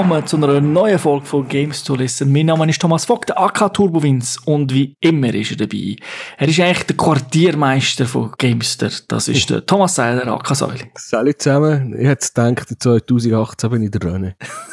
[0.00, 2.32] Willkommen zu einer neuen Folge von Games to Listen.
[2.32, 5.96] Mein Name ist Thomas Vogt, der AK Turbowins und wie immer ist er dabei.
[6.38, 8.88] Er ist eigentlich der Quartiermeister von Gamester.
[9.08, 10.88] Das ist der Thomas Seiler, AK Säule.
[10.94, 11.94] Salut zusammen.
[12.00, 14.32] Ich hätte gedacht, 2018 bin ich der René.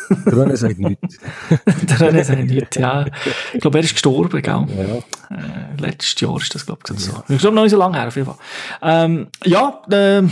[0.09, 1.17] Der René sagt nichts.
[1.49, 3.05] der René sagt nichts, ja.
[3.51, 4.43] Ich glaube, er ist gestorben, gell?
[4.45, 5.35] Ja.
[5.35, 7.11] Äh, letztes Jahr ist das, glaube ich, so.
[7.27, 8.37] Ich glaube, noch nicht so lange her, auf jeden Fall.
[8.81, 10.23] Ähm, ja, äh,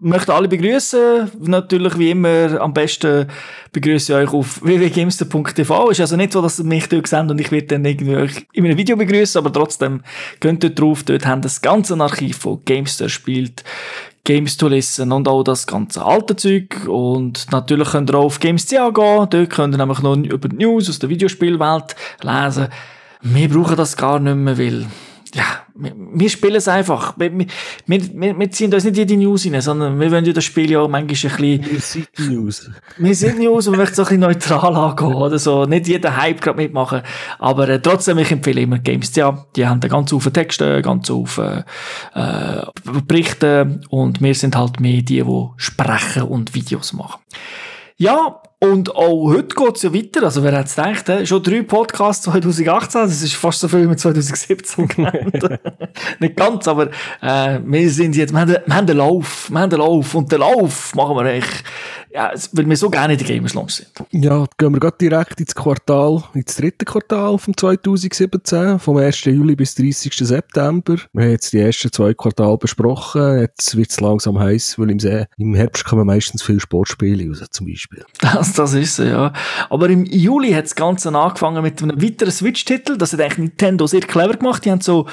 [0.00, 1.30] möchte alle begrüßen.
[1.40, 3.26] Natürlich wie immer am besten
[3.72, 5.90] begrüße ich euch auf www.gamester.tv.
[5.90, 8.64] Ist also nicht so, dass ihr mich dort seht und ich werde dann irgendwie in
[8.64, 10.02] einem Video begrüßen, aber trotzdem
[10.40, 11.02] könnt ihr drauf.
[11.02, 13.64] Dort haben das ganze Archiv von Gamester spielt.
[14.24, 16.86] Games to listen und auch das ganze alte Zeug.
[16.86, 19.26] Und natürlich könnt ihr auch auf Games.ca gehen.
[19.30, 22.68] Dort könnt ihr nämlich noch über die News aus der Videospielwelt lesen.
[23.22, 24.86] Wir brauchen das gar nicht mehr, weil
[25.34, 25.44] ja,
[26.18, 27.14] wir, spielen es einfach.
[27.18, 30.70] Wir, wir, wir, ziehen uns nicht jede News rein, sondern wir wollen ja das Spiel
[30.70, 31.64] ja manchmal ein bisschen...
[31.70, 32.70] Wir sind News.
[32.96, 35.64] Wir sind News und wir möchten so ein bisschen neutral angehen oder so.
[35.64, 37.02] Nicht jeder Hype gerade mitmachen.
[37.38, 39.14] Aber äh, trotzdem, ich empfehle immer Games.
[39.16, 41.64] Ja, die haben ganz Haufen Texte, ganz Haufen
[42.14, 42.62] äh,
[43.06, 47.20] Berichte und wir sind halt mehr die, die sprechen und Videos machen.
[47.96, 50.24] Ja, und auch heute geht's ja weiter.
[50.24, 51.26] Also, wer hätte gedacht, äh?
[51.26, 55.60] schon drei Podcasts 2018, das ist fast so viel wie 2017 genannt.
[56.18, 56.88] Nicht ganz, aber
[57.22, 60.32] äh, wir sind jetzt, wir haben, wir haben den Lauf, wir haben den Lauf und
[60.32, 61.64] den Lauf machen wir echt
[62.10, 63.88] ja, weil wir so gerne in der Gamers Launch sind.
[64.10, 69.24] Ja, gehen wir gerade direkt ins Quartal, ins dritte Quartal von 2017, vom 1.
[69.24, 70.14] Juli bis 30.
[70.14, 70.96] September.
[71.12, 73.40] Wir haben jetzt die ersten zwei Quartale besprochen.
[73.40, 77.44] Jetzt wird es langsam heiß, weil im, See, im Herbst kommen meistens viele Sportspiele raus,
[77.50, 78.04] zum Beispiel.
[78.20, 79.32] Das, das ist so, ja.
[79.70, 82.96] Aber im Juli hat das Ganze angefangen mit einem weiteren Switch-Titel.
[82.96, 84.64] Das hat eigentlich Nintendo sehr clever gemacht.
[84.64, 85.06] Die haben so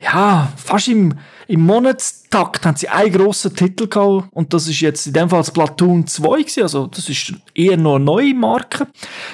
[0.00, 1.14] ja, fast im,
[1.48, 5.40] im Monatstakt haben sie einen grossen Titel gehabt und das ist jetzt in dem Fall
[5.40, 8.86] das Platoon 2 gewesen, also das ist eher noch eine neue Marke.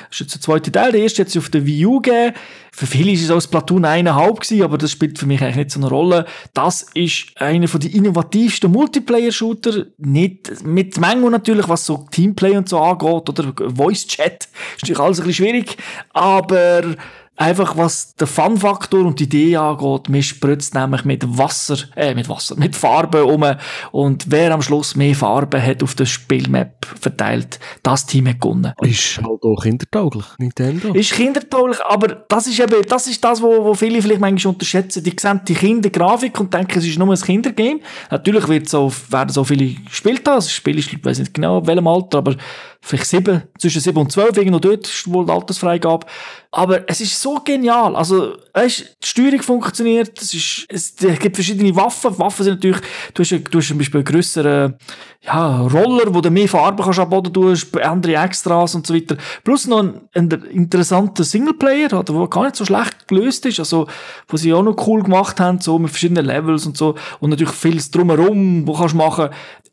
[0.09, 2.35] Das ist jetzt der zweite Teil, der erste jetzt auf der Wii U gegeben.
[2.73, 5.57] Für viele ist es auch das Platoon 1,5 gewesen, aber das spielt für mich eigentlich
[5.57, 6.27] nicht so eine Rolle.
[6.55, 12.69] Das ist einer von den innovativsten Multiplayer-Shooter, nicht mit Mango natürlich, was so Teamplay und
[12.69, 15.77] so angeht oder Voice-Chat, ist natürlich alles ein bisschen schwierig,
[16.13, 16.97] aber
[17.37, 22.29] Einfach was den Fun-Faktor und die Idee angeht, man spritzt nämlich mit Wasser, äh, mit
[22.29, 23.45] Wasser, mit Farbe um
[23.91, 28.73] und wer am Schluss mehr Farbe hat auf der Spielmap verteilt, das Team hat gewonnen.
[28.83, 30.93] Ist halt auch kindertauglich, Nintendo.
[30.93, 35.03] Ist kindertauglich, aber das ist eben, das ist das, wo, wo viele vielleicht manchmal unterschätzen.
[35.03, 37.81] Die sehen die Kindergrafik und denken, es ist nur ein Kindergame.
[38.11, 41.59] Natürlich wird so, werden so viele gespielt haben, das Spiel ist, ich weiß nicht genau,
[41.59, 42.37] in welchem Alter, aber
[42.85, 46.07] vielleicht sieben, zwischen sieben und zwölf, irgendwo dort ist wohl die Altersfreigabe.
[46.51, 47.97] Aber es ist so genial.
[47.97, 52.17] Also, weißt, die Steuerung funktioniert, es ist, es, gibt verschiedene Waffen.
[52.19, 52.83] Waffen sind natürlich,
[53.15, 54.75] du hast, du hast zum Beispiel einen grösseren,
[55.23, 59.17] ja, Roller, wo du mehr Farben kannst am Boden tust, andere Extras und so weiter.
[59.43, 63.89] Plus noch ein, ein interessanter Singleplayer, der gar nicht so schlecht gelöst ist, also,
[64.29, 66.97] wo sie auch noch cool gemacht haben, so mit verschiedenen Levels und so.
[67.21, 69.31] Und natürlich vieles drumherum, wo kannst du machen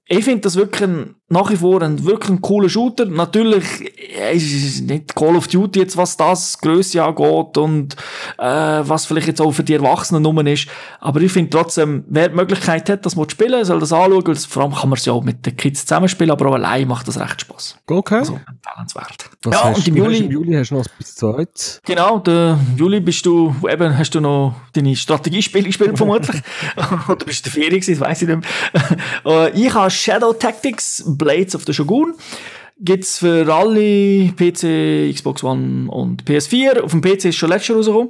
[0.07, 3.05] ich finde das wirklich ein, nach wie vor ein wirklich ein cooler Shooter.
[3.05, 3.63] Natürlich
[4.33, 7.95] ist nicht Call of Duty jetzt, was das Größe angeht und
[8.37, 10.67] äh, was vielleicht jetzt auch für die Erwachsenen Nummer ist.
[10.99, 14.27] Aber ich finde trotzdem, wer die Möglichkeit hat, das mal zu spielen, soll das anschauen.
[14.27, 16.87] Weil vor allem kann man es ja auch mit den Kids zusammenspielen, aber auch allein
[16.89, 17.77] macht das recht Spaß.
[17.87, 18.15] Okay.
[18.15, 19.29] Also empfehlenswert.
[19.43, 21.81] Was ja, und im Juli, im Juli hast du noch bis zweit.
[21.85, 26.41] Genau, der Juli bist du, eben hast du noch deine Strategiespiele gespielt vermutlich.
[27.07, 28.51] Oder bist du in der Ferien gewesen, das weiss ich nicht mehr.
[29.23, 32.15] Äh, ich habe Shadow Tactics, Blades of the Shogun
[32.83, 36.81] gibt's für alle PC, Xbox One und PS4.
[36.81, 38.09] Auf dem PC ist schon letztes Jahr rausgekommen.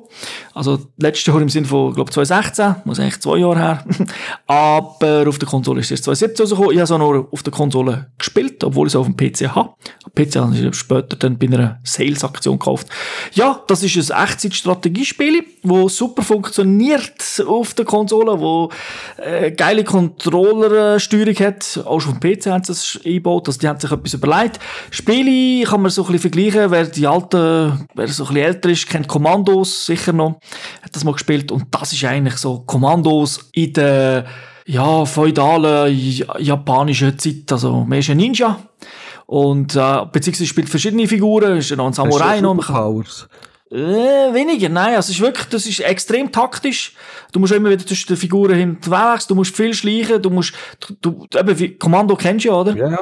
[0.54, 3.86] Also letztes Jahr im Sinne von, glaube 2016, muss eigentlich zwei Jahre her.
[4.48, 6.72] Aber auf der Konsole ist es 2017 rausgekommen.
[6.72, 9.54] Ich habe es auch noch auf der Konsole gespielt, obwohl ich es auf dem PC
[9.54, 9.72] habe.
[10.16, 12.88] PC habe ich später dann bei einer Sales-Aktion gekauft.
[13.34, 18.70] Ja, das ist ein Echtzeit-Strategiespiel, wo super funktioniert auf der Konsole, wo
[19.18, 21.82] äh, geile Controller-Steuerung hat.
[21.86, 24.61] Auch schon auf dem PC haben sie es eingebaut, also die haben sich etwas überlegt.
[24.90, 26.72] Spiele kann man so ein bisschen vergleichen.
[26.72, 30.40] Wer die alten, wer so ein bisschen älter ist, kennt Kommandos sicher noch.
[30.82, 31.52] Hat das mal gespielt.
[31.52, 34.26] Und das ist eigentlich so Kommandos in der,
[34.66, 35.96] ja, feudalen
[36.40, 37.52] japanischen Zeit.
[37.52, 38.60] Also, man ist ein Ninja.
[39.26, 41.58] Und, äh, beziehungsweise spielt verschiedene Figuren.
[41.58, 42.58] Ist noch ein Samurai noch.
[42.58, 43.28] Powers?
[43.72, 43.76] Äh,
[44.34, 44.96] weniger, nein.
[44.96, 46.94] Also, es ist wirklich, das ist extrem taktisch.
[47.32, 49.30] Du musst immer wieder zwischen den Figuren hinterwechseln.
[49.30, 50.22] Du musst viel schleichen.
[50.22, 50.54] Du musst,
[51.02, 52.76] du, eben, wie, Kommando kennst du ja, oder?
[52.76, 53.00] Ja.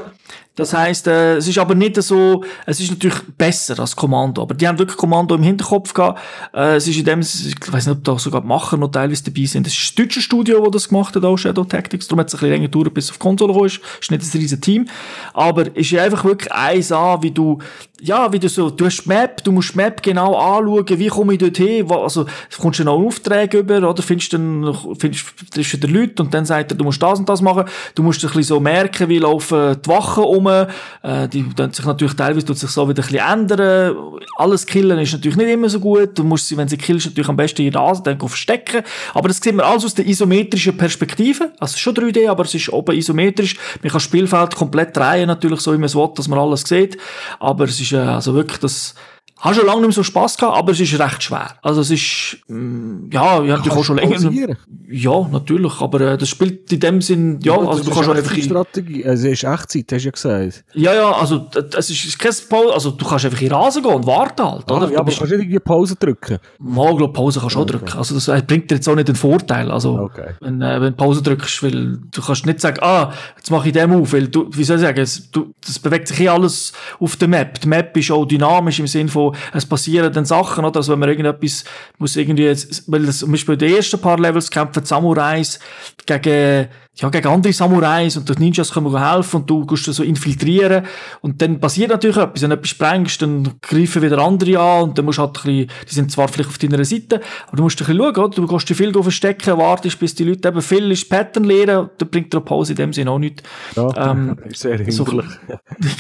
[0.60, 4.54] Das heisst, äh, es ist aber nicht so, es ist natürlich besser als Kommando, aber
[4.54, 6.20] die haben wirklich Kommando im Hinterkopf gehabt.
[6.54, 9.24] Äh, es ist in dem, ich weiß nicht, ob da sogar die Macher noch teilweise
[9.24, 9.66] dabei sind.
[9.68, 12.10] Es ist das deutsche Studio, das das gemacht hat, auch Shadow Tactics.
[12.10, 13.66] Darum hat es ein bisschen länger gedauert, bis es auf Konsole kam.
[13.66, 14.86] Ist, ist nicht ein riesen Team.
[15.34, 17.60] Aber es ist einfach wirklich eins an, wie du,
[18.02, 21.40] ja, wie du so, du hast Map, du musst Map genau anschauen, wie komme ich
[21.40, 22.26] dort hin, also,
[22.60, 24.02] kommst du noch einen Auftrag über, oder?
[24.02, 27.28] Findest dann, findest, triffst du den Leute und dann sagt er, du musst das und
[27.28, 27.66] das machen,
[27.96, 31.86] du musst ein bisschen so merken, wie laufen die Wachen um, äh, die tun sich
[31.86, 33.96] natürlich teilweise tut sich so wieder ein bisschen ändern,
[34.38, 37.30] alles killen ist natürlich nicht immer so gut, du musst sie, wenn sie killst, natürlich
[37.30, 41.52] am besten in Rasen dann verstecken, aber das sieht man alles aus der isometrischen Perspektive,
[41.60, 45.60] also schon 3D, aber es ist oben isometrisch, man kann das Spielfeld komplett drehen, natürlich
[45.60, 46.98] so, wie man es will, dass man alles sieht,
[47.40, 48.96] aber es ist ist äh, also wirklich das,
[49.40, 51.52] habe schon lange nicht mehr so Spass gehabt, aber es ist recht schwer.
[51.62, 54.16] Also es ist, mm, ja, ich habe auch schon länger.
[54.16, 54.58] Pausieren?
[54.90, 58.18] Ja, natürlich, aber äh, das spielt in dem Sinn, ja, ja also du kannst schon
[58.18, 58.36] einfach...
[58.36, 60.66] Strategie, also es ist Echtzeit, hast du ja gesagt.
[60.74, 61.48] Ja, ja, also
[61.78, 64.76] es ist kein Pause, also du kannst einfach in Rasen gehen und warten halt, ah,
[64.76, 64.92] oder?
[64.92, 66.40] Ja, aber du kannst nicht irgendwie Pause drücken?
[66.58, 67.76] Mal, glaube Pause kannst du okay.
[67.76, 67.98] auch drücken.
[67.98, 70.34] Also das äh, bringt dir jetzt auch nicht den Vorteil, also okay.
[70.42, 73.74] wenn, äh, wenn du Pause drückst, weil du kannst nicht sagen, ah, jetzt mache ich
[73.74, 76.74] den auf, weil du, wie soll ich sagen, es, du, das bewegt sich eh alles
[77.00, 77.62] auf der Map.
[77.62, 80.78] Die Map ist auch dynamisch im Sinn von, es passieren dann Sachen, oder?
[80.78, 81.64] Also wenn man irgendetwas
[81.98, 82.48] muss irgendwie,
[82.88, 85.60] weil das, zum Beispiel die ersten paar Levels kämpfen Samurais
[86.06, 86.68] gegen
[87.00, 90.86] ja, gegen andere Samurais und die Ninjas können mir helfen und du gehst so infiltrieren
[91.22, 92.42] und dann passiert natürlich etwas.
[92.42, 95.44] Wenn du etwas sprengst, dann greifen wieder andere an und dann musst du halt ein
[95.44, 98.36] bisschen, die sind zwar vielleicht auf deiner Seite, aber du musst ein bisschen schauen, oder?
[98.36, 102.10] Du kannst dich viel verstecken, wartest, bis die Leute eben viel ist Pattern lernen, dann
[102.10, 103.44] bringt dir Pause in dem Sinne auch nichts.
[103.78, 105.26] Ja, ähm, sehr hinderlich.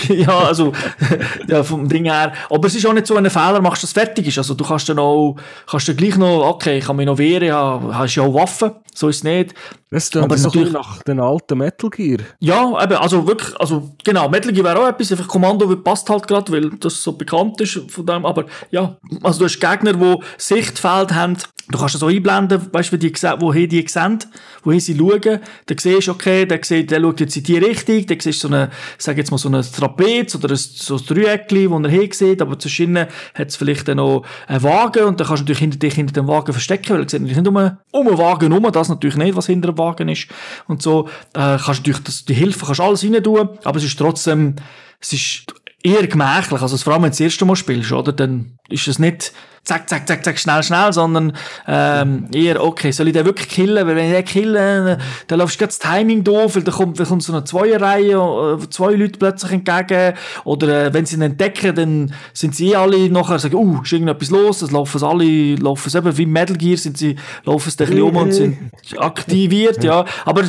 [0.07, 0.73] So, ja, also,
[1.47, 2.33] ja, vom Ding her.
[2.49, 4.37] Aber es ist auch nicht so, wenn ein Fehler machst, dass es fertig ist.
[4.37, 5.37] Also du kannst dann auch,
[5.69, 8.71] kannst dann gleich noch, okay, ich kann mich noch wehren, ja, hast ja auch Waffen,
[8.93, 9.53] so ist es nicht.
[9.91, 12.19] Das aber so natürlich nach den alten Metal Gear.
[12.39, 16.27] Ja, eben, also wirklich, also genau, Metal Gear wäre auch etwas, einfach Kommando passt halt
[16.27, 20.15] gerade, weil das so bekannt ist von dem, aber ja, also du hast Gegner, die
[20.37, 21.37] Sichtfeld haben,
[21.69, 24.19] du kannst das so einblenden, weißt du, die, woher die sehen,
[24.63, 28.05] wohin sie schauen, dann siehst du, okay, der, sieht, der schaut jetzt in die Richtung,
[28.05, 31.05] dann siehst du so eine, sag jetzt mal so ein Trapez oder ein, so ein
[31.05, 35.05] Dreieckchen, wo er hin sieht, aber zwischen ihnen hat es vielleicht dann noch einen Wagen
[35.05, 37.37] und dann kannst du natürlich hinter dich hinter dem Wagen verstecken, weil er sieht nicht
[37.37, 40.27] um, um einen Wagen herum, das natürlich nicht, was hinter dem Wagen ist.
[40.67, 43.97] Und so, äh, kannst durch das, die Hilfe kannst alles rein tun, aber es ist
[43.97, 44.55] trotzdem,
[44.99, 45.53] es ist
[45.83, 48.99] eher gemächlich, also vor allem wenn du das erste Mal spielst, oder, dann ist es
[48.99, 49.33] nicht,
[49.63, 51.33] zack, zack, zack, zack, schnell, schnell, sondern
[51.67, 53.87] ähm, eher, okay, soll ich den wirklich killen?
[53.87, 54.97] Weil wenn ich den killen,
[55.27, 58.69] dann läufst du das Timing doof, weil dann kommt, dann kommt so eine Zweierreihe, äh,
[58.69, 60.13] zwei Leute plötzlich entgegen,
[60.43, 63.91] oder äh, wenn sie ihn entdecken, dann sind sie eh alle nachher, sagen, uh, ist
[63.91, 67.15] irgendetwas los, dann laufen sie alle, laufen sie eben wie Metal Gear, sind sie,
[67.45, 68.57] laufen sie ein bisschen um und sind
[68.97, 70.43] aktiviert, ja, aber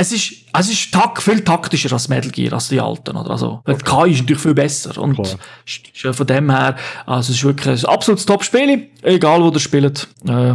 [0.00, 3.30] es ist, es ist tak viel taktischer als Metal Gear, als die alten, oder?
[3.30, 3.76] Also, okay.
[3.84, 4.96] KI ist natürlich viel besser.
[4.96, 6.14] Und Klar.
[6.14, 8.88] von dem her, also, es ist wirklich ein absolutes Top-Spiel.
[9.02, 10.06] Egal, wo ihr spielt.
[10.26, 10.54] Äh,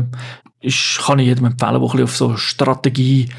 [0.61, 3.29] ist, kann ich jedem empfehlen, der auf so Strategie,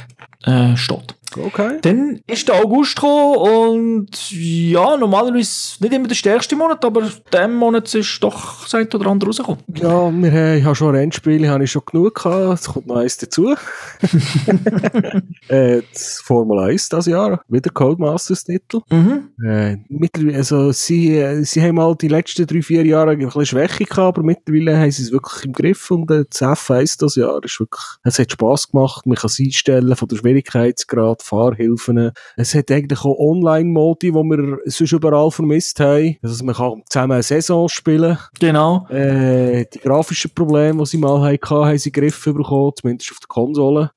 [0.45, 1.15] äh, steht.
[1.37, 1.79] Okay.
[1.83, 7.57] Dann ist der August gekommen und ja, normalerweise nicht immer der stärkste Monat, aber diesem
[7.57, 9.63] Monat ist doch das eine oder andere rausgekommen.
[9.75, 12.97] Ja, wir haben, ich habe schon Rennspiele, habe ich schon genug gehabt, es kommt noch
[12.97, 13.55] eins dazu.
[15.49, 18.81] äh, das Formel 1 das Jahr, wieder Codemasters Titel.
[18.91, 19.31] Mhm.
[19.45, 23.47] Äh, mittlerweile, also sie, äh, sie haben mal die letzten drei, vier Jahre ein bisschen
[23.47, 27.17] Schwäche gehabt, aber mittlerweile haben sie es wirklich im Griff und äh, das F1 das
[27.17, 32.13] Jahr ist wirklich, es hat Spass gemacht, man kann es einstellen von der Schwierigkeitsgrad Fahrhilfen.
[32.37, 36.17] Es hat eigentlich auch Online-Modi, die wir sonst überall vermisst haben.
[36.23, 38.19] Also man kann zusammen eine Saison spielen.
[38.39, 38.87] Genau.
[38.89, 43.29] Äh, die grafischen Probleme, die sie mal hatten, haben sie Griff bekommen, zumindest auf der
[43.29, 43.91] Konsole.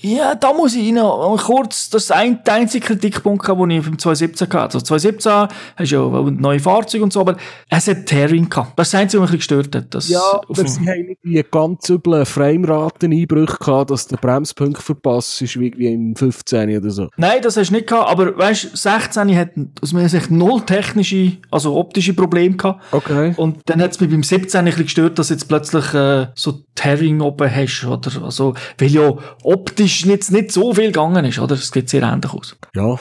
[0.00, 3.98] Ja, da muss ich noch kurz, das ist ein, der einzige Kritikpunkt, den ich beim
[3.98, 4.74] 2017 hatte.
[4.74, 5.32] Also 2017
[5.76, 7.36] hast du ja neue Fahrzeuge und so, aber
[7.68, 8.78] es hat Tearing gehabt.
[8.78, 9.94] Das ist das Einzige, was mich gestört hat.
[9.94, 15.42] Das ja, aber sie haben nicht die ganz üblen Frameraten-Einbrüche gehabt, dass der Bremspunkt verpasst
[15.42, 17.08] ist, wie im 15 oder so.
[17.16, 19.50] Nein, das hast du nicht gehabt, aber weißt, 16 hat
[19.80, 22.82] aus meiner Sicht null technische, also optische Probleme gehabt.
[22.92, 23.34] Okay.
[23.36, 26.62] Und dann hat es mich beim 17 ein bisschen gestört, dass jetzt plötzlich äh, so
[26.74, 28.24] Tearing oben hast, oder?
[28.24, 31.54] Also, weil ja optisch jetzt nicht so viel gegangen ist, oder?
[31.54, 32.56] Es geht sehr ähnlich aus.
[32.74, 32.98] Ja.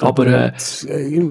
[0.00, 1.30] aber, äh, das, äh,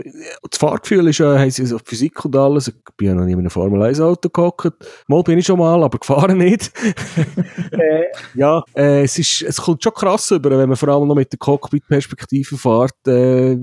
[0.50, 2.68] das Fahrgefühl ist ja, haben sie so Physik und alles.
[2.68, 4.74] Ich bin ja noch nie in einem Formel 1 Auto gehockt.
[5.08, 6.72] Mal bin ich schon mal, aber gefahren nicht.
[7.72, 8.04] äh,
[8.36, 11.32] ja, äh, es ist, es kommt schon krass über, wenn man vor allem noch mit
[11.32, 13.58] der Cockpit Cockpit-Perspektive fährt, äh,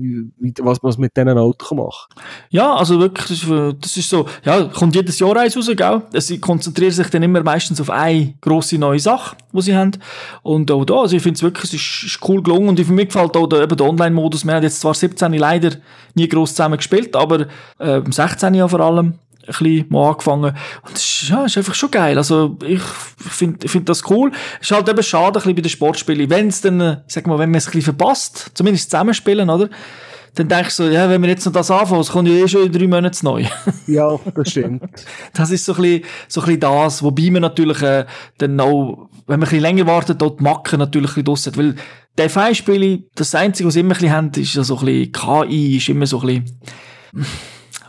[0.61, 2.25] was man mit diesen Autos machen kann.
[2.49, 5.69] Ja, also wirklich, das ist, äh, das ist so, ja, kommt jedes Jahr eins raus,
[5.75, 6.01] gell?
[6.13, 9.91] Sie konzentrieren sich dann immer meistens auf eine grosse neue Sache, die sie haben.
[10.41, 13.07] Und auch da, also ich finde es wirklich, es ist, ist cool gelungen und mich
[13.07, 14.45] gefällt auch der, eben der Online-Modus.
[14.45, 15.71] Wir haben jetzt zwar 17 leider
[16.13, 17.47] nie gross zusammen gespielt, aber
[17.79, 19.15] äh, 16 ja vor allem
[19.47, 20.55] ein bisschen mal angefangen.
[20.83, 22.17] Und das ist, ja, ist einfach schon geil.
[22.17, 24.31] Also, ich finde find das cool.
[24.61, 26.29] Ist halt eben schade ein bisschen bei den Sportspielen.
[26.29, 29.69] Wenn es dann, ich sag mal, wenn man es ein bisschen verpasst, zumindest zusammenspielen, oder?
[30.35, 32.47] Dann denke ich so, ja, wenn wir jetzt noch das anfangen, es kommt ja eh
[32.47, 33.45] schon in drei Monaten neu.
[33.87, 34.83] ja, das stimmt.
[35.33, 38.05] Das ist so ein bisschen, so ein bisschen das, wobei man natürlich, äh,
[38.37, 41.57] dann auch, wenn man ein bisschen länger wartet, dort die Macken natürlich ein bisschen hat.
[41.57, 41.75] Weil,
[42.17, 45.11] der Feinspiele, das Einzige, was sie immer ein bisschen haben, ist ja so ein bisschen,
[45.11, 46.43] KI ist immer so ein
[47.13, 47.25] bisschen,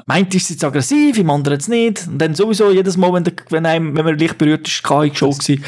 [0.07, 2.07] meint ist jetzt aggressiv, im anderen jetzt nicht.
[2.07, 5.07] Und dann sowieso jedes Mal, wenn, der, wenn, einem, wenn man leicht berührt ist, kann
[5.07, 5.63] ich schon gewesen.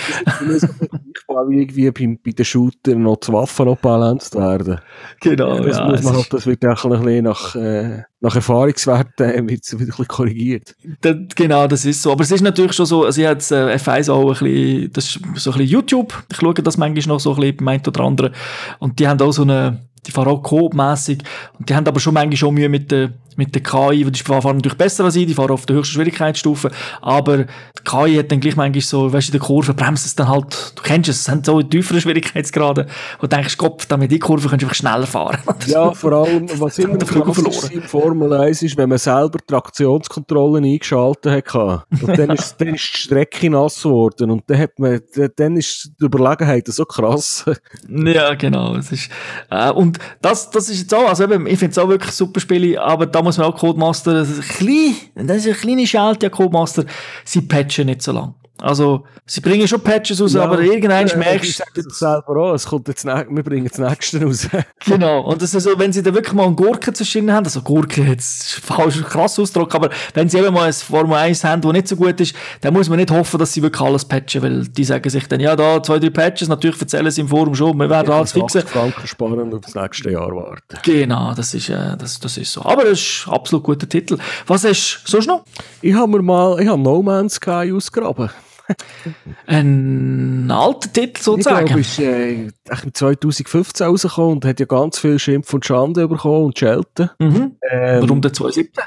[1.49, 4.81] wie irgendwie bei, bei den Shootern noch zu Waffen abbalanciert werden.
[5.21, 9.31] Genau, das, ja, muss man halt, das wird auch ein bisschen nach, äh, nach Erfahrungswerten
[9.31, 10.75] äh, wird wieder ein bisschen korrigiert.
[11.01, 12.13] Das, genau, das ist so.
[12.13, 15.05] Aber es ist natürlich schon so, also ich habe äh, F1 auch ein bisschen, das
[15.05, 16.25] ist so ein bisschen YouTube.
[16.31, 18.35] Ich schaue das manchmal noch so ein bisschen beim einen oder anderen.
[18.79, 21.23] Und die haben auch so eine, die fahren auch Coop-mässig.
[21.59, 24.57] Und die haben aber schon manchmal schon Mühe mit der, mit der KI, die fahren
[24.57, 28.41] natürlich besser als ich, die fahren auf der höchsten Schwierigkeitsstufe, aber die KI hat dann
[28.41, 31.19] gleich manchmal so, weißt du, in der Kurve bremst es dann halt, du kennst es,
[31.19, 32.87] es sind so tiefere Schwierigkeitsgrade,
[33.21, 35.39] wo du denkst, Kopf, damit die Kurve kannst du einfach schneller fahren.
[35.67, 41.55] ja, vor allem, was immer krass in Formel 1 ist, wenn man selber Traktionskontrollen eingeschaltet
[41.55, 45.01] hat, und dann ist, dann ist die Strecke nass geworden und dann hat man,
[45.37, 47.45] dann ist die Überlegenheit so krass.
[47.89, 49.11] ja, genau, es ist,
[49.51, 52.41] äh, und das, das ist jetzt auch, also eben, ich finde es auch wirklich super
[52.41, 55.87] Spiele, aber da muss man auch Codemaster, das ist ein, klein, das ist eine kleine
[55.87, 56.85] Schelte an Codemaster,
[57.25, 58.35] sie patchen nicht so lang.
[58.61, 61.81] Also, sie bringen schon Patches raus, ja, aber irgendwann äh, merkst du...
[61.81, 64.49] Ich selber auch, es kommt jetzt, wir bringen das nächste raus.
[64.85, 67.63] genau, und das ist so, wenn sie da wirklich mal einen Gurken zwischen haben, also
[67.63, 71.73] Gurken jetzt falsch, krass Ausdruck, aber wenn sie eben mal ein Formel 1 haben, das
[71.73, 74.65] nicht so gut ist, dann muss man nicht hoffen, dass sie wirklich alles patchen, weil
[74.67, 77.77] die sagen sich dann, ja, da zwei, drei Patches, natürlich erzählen sie im Forum schon,
[77.77, 78.63] wir werden ja, alles fixen.
[78.63, 80.79] Franken sparen und das nächste Jahr warten.
[80.83, 82.63] Genau, das ist, äh, das, das ist so.
[82.65, 84.19] Aber es ist ein absolut guter Titel.
[84.47, 85.45] Was hast du sonst noch?
[85.81, 88.31] Ich habe mir mal, ich habe No Man's Sky ausgraben.
[89.47, 91.79] Ein alter Titel sozusagen.
[91.79, 96.47] Ich glaube, ist äh, 2015 rausgekommen und hat ja ganz viel Schimpf und Schande bekommen
[96.47, 97.11] und Schelten.
[97.19, 97.57] Mhm.
[97.71, 98.85] Ähm, Warum der 2017?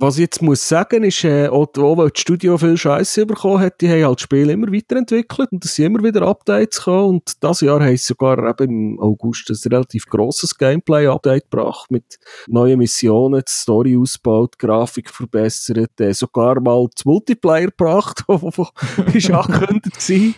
[0.00, 3.80] Was ich jetzt muss sagen, ist, äh, auch, weil das Studio viel Scheiße bekommen hat,
[3.80, 7.32] die haben halt das Spiel immer weiterentwickelt und es sind immer wieder Updates gekommen und
[7.40, 12.78] das Jahr haben sie sogar eben im August ein relativ grosses Gameplay-Update gebracht mit neuen
[12.78, 18.24] Missionen, die Story ausgebaut, Grafik verbessert, äh, sogar mal das Multiplayer gebracht,
[19.14, 20.34] ist angekündigt gewesen.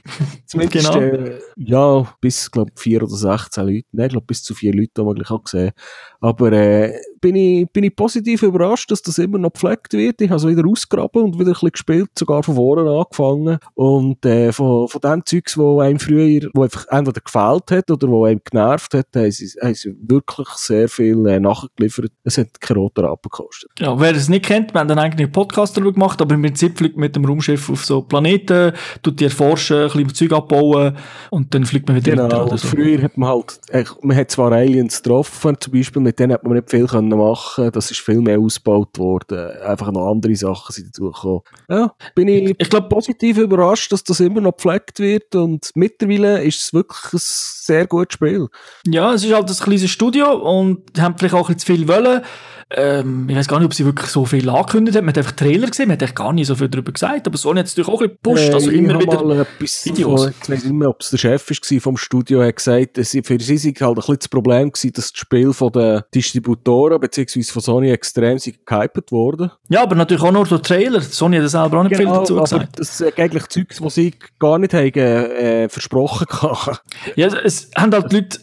[0.47, 1.01] Zumindest, genau.
[1.01, 3.87] äh, ja, bis, glaube vier oder 16 Leute.
[3.93, 5.73] Nein, ich glaube, bis zu vier Leute haben wir gleich auch gesehen.
[6.21, 10.21] Aber, äh, bin ich, bin ich positiv überrascht, dass das immer noch gepflegt wird.
[10.21, 13.59] Ich habe es wieder ausgraben und wieder ein bisschen gespielt, sogar von vorne angefangen.
[13.75, 18.09] Und, äh, von, von dem Zeugs, wo einem früher, wo einfach entweder gefällt hat oder
[18.09, 22.13] wo einem genervt hat, haben sie, haben sie wirklich sehr viel, äh, nachgeliefert.
[22.25, 23.71] Es hat keine rote Rappen gekostet.
[23.79, 26.79] Ja, wer es nicht kennt, wir haben einen eigenen Podcast darüber gemacht, aber im Prinzip
[26.79, 28.66] fliegt mit dem Raumschiff auf so Planeten,
[29.03, 30.97] tut die erforschen, ein bisschen Zeug abbauen
[31.31, 32.47] und dann fliegt man wieder genau, weiter.
[32.47, 32.69] Oder so.
[32.69, 33.61] Früher hat man halt,
[34.03, 37.71] man hat zwar Aliens getroffen, zum Beispiel, mit denen hat man nicht viel können machen
[37.73, 39.51] Das ist viel mehr ausgebaut worden.
[39.63, 41.43] Einfach noch andere Sachen sind dazugekommen.
[41.69, 46.43] Ja, bin ich, ich glaube, positiv überrascht, dass das immer noch gepflegt wird und mittlerweile
[46.43, 48.49] ist es wirklich ein sehr gutes Spiel.
[48.87, 51.89] Ja, es ist halt ein kleines Studio und haben vielleicht auch ein bisschen zu viel
[51.89, 52.23] wollen.
[52.71, 55.05] Ähm, ich weiß gar nicht, ob sie wirklich so viel angekündigt hat.
[55.05, 57.61] Man hat einfach Trailer gesehen, man hat gar nicht so viel darüber gesagt, aber Sony
[57.61, 58.55] hat es natürlich auch ein bisschen gepusht.
[58.55, 60.25] also äh, immer wieder Videos.
[60.25, 63.17] Von, ich weiß nicht mehr, ob es der Chef war vom Studio, hat gesagt, dass
[63.23, 67.01] für sie sei halt ein bisschen das Problem gewesen, dass das Spiel von den Distributoren
[67.01, 67.45] bzw.
[67.45, 69.53] von Sony extrem gehypet wurde.
[69.69, 71.01] Ja, aber natürlich auch nur durch Trailer.
[71.01, 72.63] Sony hat das selber auch nicht genau, viel dazu gesagt.
[72.63, 76.79] Aber das sind eigentlich Zeugs, die sie gar nicht haben, äh, versprochen haben.
[77.15, 78.41] Ja, es haben halt die Leute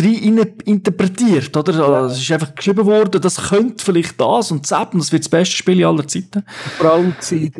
[0.00, 1.72] rein interpretiert, oder?
[1.72, 2.06] Ja.
[2.06, 5.28] Es ist einfach geschrieben worden, das könnte vielleicht das und das und das wird das
[5.28, 6.44] beste Spiel aller Zeiten.
[6.78, 7.50] Vor allem die,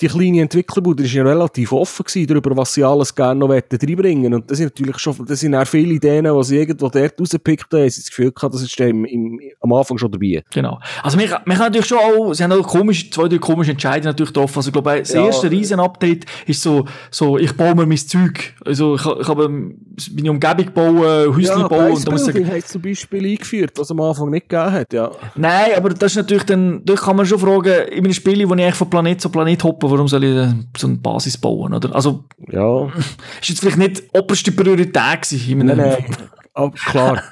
[0.00, 4.34] die kleine Entwicklerbude war ja relativ offen gewesen, darüber, was sie alles gerne noch reinbringen
[4.34, 7.72] Und das sind natürlich schon, das sind auch viele Ideen, die sie irgendwo dort rausgepickt
[7.72, 10.42] haben, sie das Gefühl gehabt, das ist im, im, am Anfang schon dabei.
[10.52, 10.78] Genau.
[11.02, 14.06] Also, man, man kann natürlich schon auch, sie haben auch komische, zwei, drei komische Entscheidungen
[14.06, 14.58] natürlich getroffen.
[14.58, 15.26] Also, ich glaube, das ja.
[15.26, 18.54] erste Riesen-Update ist so, so, ich baue mir mein Zeug.
[18.64, 21.92] Also, ich, ich habe meine Umgebung bauen, Häuschen ja, bauen.
[21.92, 25.03] Und da muss hat zum Beispiel eingeführt, was am Anfang nicht gegeben hat, ja.
[25.34, 28.54] Nein, aber das ist natürlich dann, da kann man schon fragen, in einem Spiel, wo
[28.54, 31.94] ich eigentlich von Planet zu Planet hoppe, warum soll ich so eine Basis bauen, oder?
[31.94, 32.86] Also, ja.
[33.40, 35.58] ist jetzt vielleicht nicht oberste Priorität gewesen.
[35.58, 36.04] Nein, nein.
[36.54, 37.22] aber klar.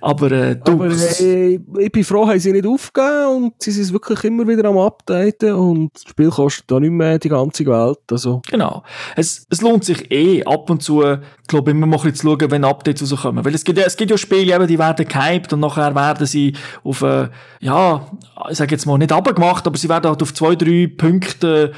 [0.00, 0.86] Aber, äh, du, Aber
[1.20, 4.78] äh, ich bin froh, haben sie nicht aufgegeben und sie sind wirklich immer wieder am
[4.78, 7.98] Updaten und das Spiel kostet auch nicht mehr die ganze Welt.
[8.10, 8.40] Also.
[8.50, 8.82] Genau.
[9.16, 11.02] Es, es lohnt sich eh ab und zu,
[11.48, 13.44] glaube immer mal ein bisschen zu schauen, wenn Updates rauskommen.
[13.44, 16.26] Weil es gibt, ja- es gibt ja Spiele, eben, die werden gehypt und nachher werden
[16.26, 17.28] sie auf, äh,
[17.60, 18.06] ja,
[18.50, 21.72] ich sage jetzt mal nicht abgemacht, aber sie werden halt auf zwei, drei Punkte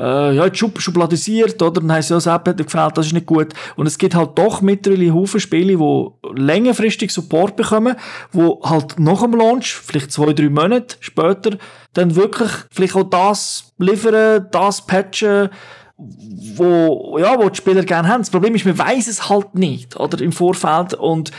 [0.00, 1.80] äh, ja, schub schubladisiert, oder?
[1.80, 3.52] Dann heisst ja, das App hat gefällt, das ist nicht gut.
[3.76, 7.96] Und es gibt halt doch mittlerweile Haufen Spiele, die längerfristig Support bekommen,
[8.32, 11.58] wo halt nach dem Launch, vielleicht zwei, drei Monate später,
[11.92, 15.50] dann wirklich vielleicht auch das liefern, das patchen,
[15.96, 18.22] wo, ja, wo die Spieler gerne haben.
[18.22, 20.20] Das Problem ist, wir weiß es halt nicht, oder?
[20.22, 20.94] Im Vorfeld.
[20.94, 21.30] Und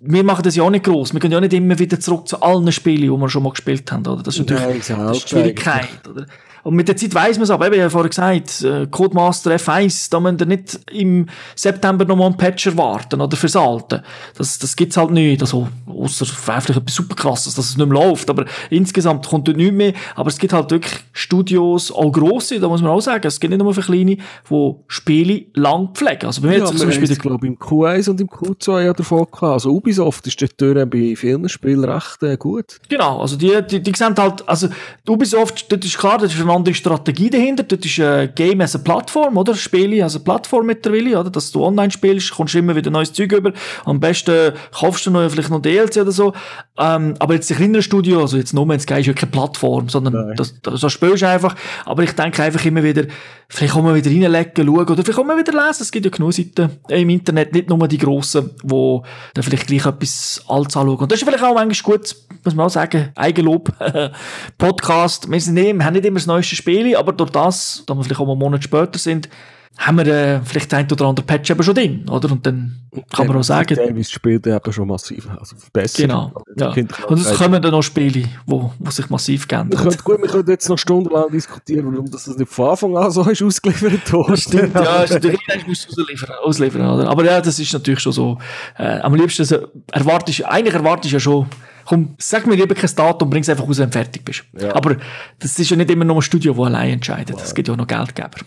[0.00, 1.14] wir machen das ja auch nicht groß.
[1.14, 3.90] Wir können ja nicht immer wieder zurück zu allen Spielen, die wir schon mal gespielt
[3.90, 4.22] haben, oder?
[4.22, 6.26] Das ist natürlich Nein, das ist die Schwierigkeit, oder?
[6.64, 9.52] Und mit der Zeit weiss man es aber, eben, ich habe vorher gesagt, äh, Codemaster
[9.52, 14.02] F1, da müsst ihr nicht im September nochmal einen Patch erwarten, oder fürs Alte.
[14.36, 18.02] Das, das gibt's halt nicht, also, ausser vielleicht etwas super krasses, dass es nicht mehr
[18.02, 22.58] läuft, aber insgesamt kommt dort nichts mehr, aber es gibt halt wirklich Studios, auch grosse,
[22.58, 24.16] da muss man auch sagen, es gibt nicht nur für kleine,
[24.50, 26.26] die Spiele lang pflegen.
[26.26, 29.26] Also bei mir Ja, zum Beispiel haben, glaube im Q1 und im Q2 ja davon
[29.30, 29.42] gehabt.
[29.42, 32.78] Also Ubisoft ist dort bei vielen Spielen recht äh, gut.
[32.88, 34.68] Genau, also die, die, die sehen halt, also
[35.08, 38.78] Ubisoft, dort ist klar, dort ist andere Strategie dahinter, dort ist äh, Game as a
[38.78, 39.54] Plattform, oder?
[39.54, 41.30] Spiele als eine Plattform mittlerweile, oder?
[41.30, 43.52] Dass du online spielst, kommst immer wieder neues Zeug über,
[43.84, 46.32] am besten kaufst du noch, vielleicht noch DLC oder so,
[46.76, 49.88] ähm, aber jetzt die kleineren Studio, also jetzt No Man's Sky ist ja keine Plattform,
[49.88, 50.36] sondern Nein.
[50.36, 51.54] das, das, das spielst du einfach,
[51.84, 53.04] aber ich denke einfach immer wieder,
[53.48, 56.10] vielleicht kann man wieder reinlegen, schauen, oder vielleicht kann man wieder lesen, es gibt ja
[56.10, 59.04] genug Seiten im Internet, nicht nur die grossen, wo
[59.34, 60.98] dann vielleicht gleich etwas Altes anschauen.
[60.98, 63.72] Und das ist vielleicht auch manchmal gut, muss man auch sagen, Eigenlob,
[64.58, 67.94] Podcast, wir, sind nicht, wir haben nicht immer das neueste Spiel, aber durch das, da
[67.94, 69.28] wir vielleicht auch mal einen Monat später sind,
[69.76, 72.30] haben wir äh, vielleicht ein oder andere Patch eben schon drin, oder?
[72.30, 72.76] Und dann
[73.10, 76.02] kann man auch sagen, Davis spielt eben schon massiv also verbessert.
[76.02, 76.72] genau, ja.
[77.08, 80.48] Und es kommen dann noch Spiele, wo, wo sich massiv geändert können, gut, wir können
[80.48, 84.36] jetzt noch stundenlang diskutieren, warum das nicht von Anfang an so ist ausgeliefert worden.
[84.36, 87.08] Stimmt, ja, ist natürlich, musst du ausliefern, ausliefern, oder?
[87.08, 88.38] Aber ja, das ist natürlich schon so,
[88.78, 89.56] äh, am liebsten, so,
[89.90, 91.46] erwartest, eigentlich erwartest du ja schon,
[91.84, 94.44] komm, sag mir lieber kein Datum, bring's einfach raus, wenn du fertig bist.
[94.56, 94.74] Ja.
[94.74, 94.96] Aber
[95.40, 97.36] das ist ja nicht immer nur ein Studio, das allein entscheidet.
[97.42, 98.38] Es gibt ja auch noch Geldgeber.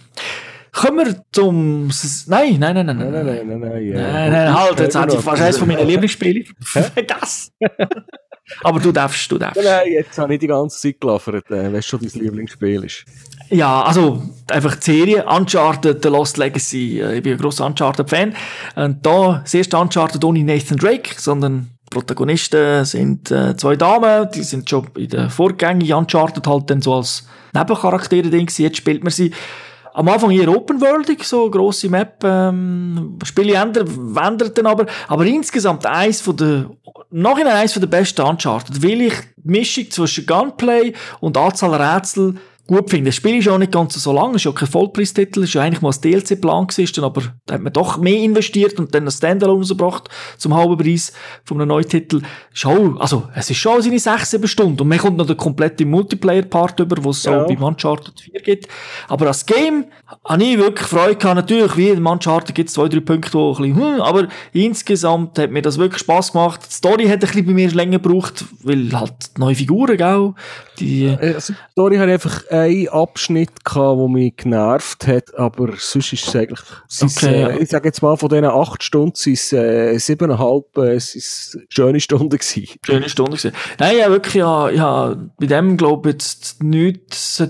[0.77, 1.89] Kommen wir zum,
[2.27, 3.25] nein, nein, nein, nein, nein, Nein, nein.
[3.25, 3.95] nein, nein, nein, ja.
[3.99, 7.51] Nein, nein, halt, jetzt hat ich fast eines von meinen Lieblingsspielen vergessen.
[8.63, 9.61] Aber du darfst, du darfst.
[9.61, 13.05] nein, jetzt habe ich die ganze Zeit geliefert, äh, wenn es schon dein Lieblingsspiel ist.
[13.49, 17.01] Ja, also einfach die Serie Uncharted The Lost Legacy.
[17.01, 18.35] Äh, Ich bin ein grosser Uncharted-Fan.
[18.75, 24.43] Und da das erste Uncharted ohne Nathan Drake, sondern Protagonisten sind äh, zwei Damen, die
[24.43, 28.47] sind schon in der Vorgängigen Uncharted halt dann so als Nebencharaktere drin.
[28.57, 29.31] Jetzt spielt man sie
[29.97, 36.21] am Anfang eher open-worldig, so grosse Map, ähm, Spiele ändern dann aber, aber insgesamt eins
[36.21, 36.69] von der,
[37.09, 42.35] nachher eins von der besten Uncharted, weil ich die Mischung zwischen Gunplay und Anzahl Rätsel
[42.67, 43.05] gut finde.
[43.09, 45.53] Das Spiel ist auch nicht ganz so lang, es ist ja kein Vollpreistitel, es ist
[45.53, 49.05] ja eigentlich mal ein DLC-Plan gewesen, aber da hat man doch mehr investiert und dann
[49.05, 51.13] ein Standalone rausgebracht zum halben Preis
[51.45, 52.21] von einem neuen Titel.
[52.53, 55.37] Ist auch, also, es ist schon seine 6, 7 Stunden und man kommt noch den
[55.37, 57.41] kompletten Multiplayer-Part über, wo es Ja.
[57.43, 58.67] auch bei Uncharted 4 gibt.
[59.07, 59.85] Aber als Game
[60.25, 61.35] habe ich wirklich Freude gehabt.
[61.35, 65.39] Natürlich, wie in Uncharted gibt es zwei, drei Punkte, wo ein bisschen, hm, aber insgesamt
[65.39, 66.61] hat mir das wirklich Spaß gemacht.
[66.69, 70.33] Die Story hat ein bisschen bei mir länger gebraucht, weil halt neue Figuren, gell,
[70.79, 75.73] die, Äh, Also, die Story hat einfach einen Abschnitt gehabt, der mich genervt hat, aber
[75.77, 77.49] sonst ist es eigentlich, es ist, Okay, äh, ja.
[77.57, 81.57] ich sage jetzt mal, von diesen acht Stunden sind es äh, siebeneinhalb, äh, es ist
[81.69, 82.67] schöne Stunden gewesen.
[82.85, 83.51] schöne Stunde gewesen.
[83.79, 87.43] Nein, ja, wirklich, ja, ja, bei dem glaube ich jetzt nichts,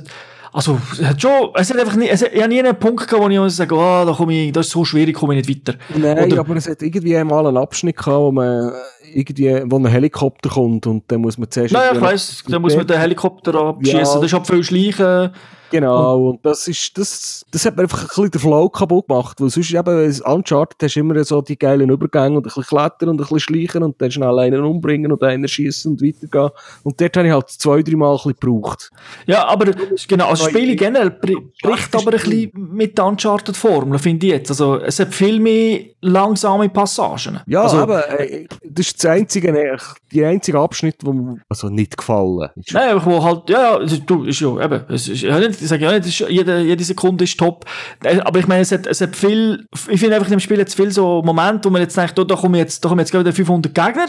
[0.58, 3.08] also, es hat schon, es hat einfach nie, es hat, ich habe nie einen Punkt
[3.08, 5.67] gehabt, wo ich sagen, oh, da komme ich, das ist so schwierig, komme ich nicht
[5.67, 5.78] weiter.
[5.96, 8.72] Nein, Oder- aber es hat irgendwie einmal einen Abschnitt gehabt, wo man
[9.13, 11.74] irgendwie, wo ein Helikopter kommt und dann muss man zuerst...
[11.74, 14.13] Naja, ich weiss, dann muss man den Helikopter abschießen, Ja.
[14.15, 15.30] das ist halt viel Schleichen.
[15.70, 19.40] Genau, und das ist, das, das hat mir einfach ein bisschen den Flow kaputt gemacht,
[19.42, 22.64] weil sonst eben, als Uncharted hast du immer so die geilen Übergänge und ein bisschen
[22.64, 26.50] klettern und ein bisschen schleichen und dann schnell einen umbringen und einen schießen und weitergehen.
[26.84, 28.92] Und dort habe ich halt zwei, drei Mal ein bisschen gebraucht.
[29.26, 29.66] Ja, aber
[30.08, 34.32] genau, also Neue- Spiele generell bri- bricht aber ein bisschen mit der Uncharted-Formel, finde ich
[34.34, 34.50] jetzt.
[34.52, 37.40] Also, es hat viel mehr langsame Passagen.
[37.48, 39.78] Ja, also, aber äh, das ist das einzige, äh,
[40.12, 42.74] die einzige Abschnitt, wo mir also nicht gefallen ist.
[42.74, 45.86] Nein, einfach wo halt, ja, ja, du, ist ja, eben, es ist, nicht, ich sage
[45.86, 47.65] ja nicht, jede, jede Sekunde ist top,
[48.04, 50.58] Äh, aber ich meine, es hat, es hat viel, ich finde einfach in dem Spiel
[50.58, 53.12] jetzt viel so Momente, wo man jetzt denkt, oh, da kommen jetzt, da kommen jetzt
[53.12, 54.08] gerade wieder 500 Gegner,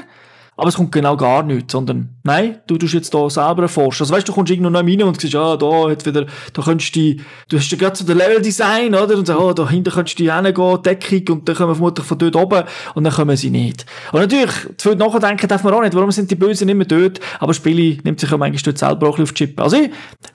[0.58, 4.02] aber es kommt genau gar nichts, sondern nein, du tust jetzt da selber erforschen.
[4.02, 6.62] Also weißt du, du kommst irgendwo noch rein und siehst, ja, da hat wieder, da
[6.62, 7.14] könntest du,
[7.48, 9.16] du hast ja gerade so den Level-Design, oder?
[9.16, 12.34] Und sagst, oh, da hinten könntest du hingehen, Deckung, und dann kommen vermutlich von dort
[12.34, 12.64] oben,
[12.96, 13.86] und dann kommen sie nicht.
[14.10, 16.86] Und natürlich, zu viel nachdenken darf man auch nicht, warum sind die Bösen nicht mehr
[16.86, 19.62] dort, aber Spiele nimmt sich ja manchmal dort selber auch ein bisschen auf die Chippe.
[19.62, 19.90] Also ich,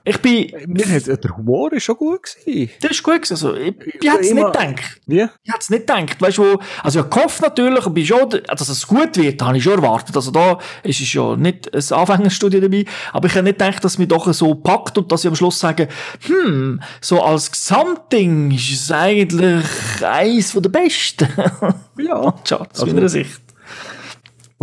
[0.06, 0.52] ich bin...
[0.68, 2.72] Mir hat, der Humor ist schon gut gewesen.
[2.80, 5.02] Das ist gut gewesen, also ich, ich, ich hätte es nicht gedacht.
[5.06, 5.16] Wie?
[5.16, 8.70] Ich hätte es nicht gedacht, weißt du, also ich gehofft natürlich, und bin schon, dass
[8.70, 10.12] es gut wird, habe ich schon erwartet.
[10.15, 13.97] Also da ist es ja nicht ein Anfängerstudio dabei, aber ich hätte nicht gedacht, dass
[13.97, 15.88] mich doch so packt und dass ich am Schluss sage,
[16.26, 19.65] hm, so als Gesamtding ist es eigentlich
[20.04, 21.28] eins von der besten.
[21.95, 22.34] Ja.
[22.43, 23.42] Schatz, aus Also- meiner Sicht.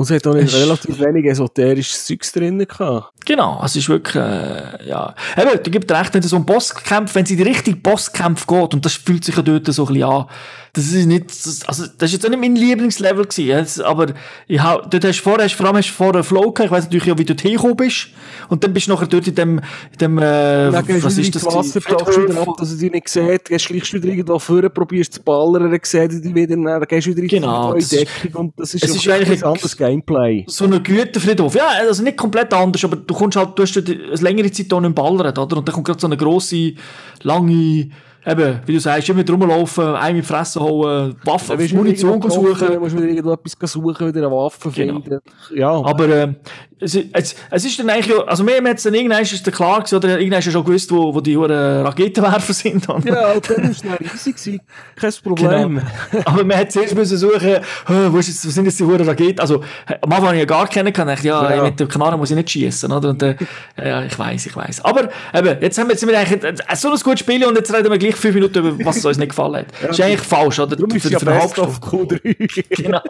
[0.01, 3.13] Und es hat auch nicht relativ wenig esoterisches Zeugs drin gehabt.
[3.27, 5.15] Genau, es ist wirklich, äh, ja.
[5.37, 8.47] Eben, du gibst recht, wenn es so um Bosskampf, wenn es in die richtigen Bosskampf
[8.47, 10.25] geht, und das fühlt sich ja dort so ein bisschen an,
[10.73, 14.07] das ist nicht, das, also, das ist jetzt auch nicht mein Lieblingslevel gewesen, jetzt, aber
[14.47, 16.71] ich hab, dort hast du vorher, hast, vor allem hast du vorher Flow gehabt, ich
[16.71, 18.07] weiss natürlich ja, wie du dorthin gekommen bist,
[18.49, 21.45] und dann bist du nachher dort in dem, in dem, äh, was du ist das?
[21.45, 25.15] Wasser, tauchst wieder ab, dass er dich nicht sieht, gehst schleichst wieder irgendwo vor, probierst
[25.15, 27.81] zu ballern, dann sieht er dich wieder, dann gehst du wieder in die Genau, neue
[27.81, 30.45] das ist- Deckung und das ist, es ist eigentlich ein anderes Gameplay.
[30.47, 31.55] so ein Güterfriedhof.
[31.55, 34.81] Ja, also nicht komplett anders, aber du kommst halt, du hast eine längere Zeit hier
[34.81, 35.43] nicht ballern, oder?
[35.43, 36.75] Und dann kommt gerade so eine grosse,
[37.23, 37.91] lange,
[38.27, 42.21] eben, wie du sagst, immer wieder rumlaufen, einen mit die Fresse holen, Waffen, du Munition
[42.31, 42.69] suchen.
[42.69, 45.01] Dann musst du wieder irgendwo etwas suchen, wieder eine Waffe Genau.
[45.01, 45.21] finden.
[45.55, 46.37] Ja, Aber ähm,
[46.83, 49.53] es, es, es ist dann eigentlich, ja- also mir hat es dann irgendwann ist dann
[49.55, 52.89] klar gewesen, oder irgendwann hast du schon gewusst, wo, wo die Huren Raketenwerfer sind.
[52.89, 54.37] Und, ja, und dann war es dann riesig.
[54.37, 54.61] gewesen.
[54.97, 55.81] Kein Problem.
[56.11, 56.23] Genau.
[56.25, 59.07] Aber man hat zuerst müssen suchen, äh, wo, ist jetzt, wo sind jetzt die Huren
[59.07, 59.41] Raketen?
[59.41, 59.57] Also,
[59.87, 61.19] äh, am Anfang habe ich ja gar keinen gehabt.
[61.19, 61.63] Ich ja, Ja.
[61.65, 63.11] mit dem Knarren muss ich nicht schießen, oder?
[63.11, 63.37] Und, äh,
[63.77, 64.83] ja, ich weiß, ich weiß.
[64.85, 67.57] Aber, eben, jetzt haben wir, jetzt sind wir eigentlich äh, so ein gutes Spiel und
[67.57, 69.67] jetzt reden wir gleich fünf Minuten über, was uns nicht gefallen hat.
[69.83, 70.77] Das ist eigentlich falsch, oder?
[70.77, 72.17] Darum ist es ja Für- best auf Halbstunde.
[72.17, 72.83] Q3.
[72.83, 73.01] Genau.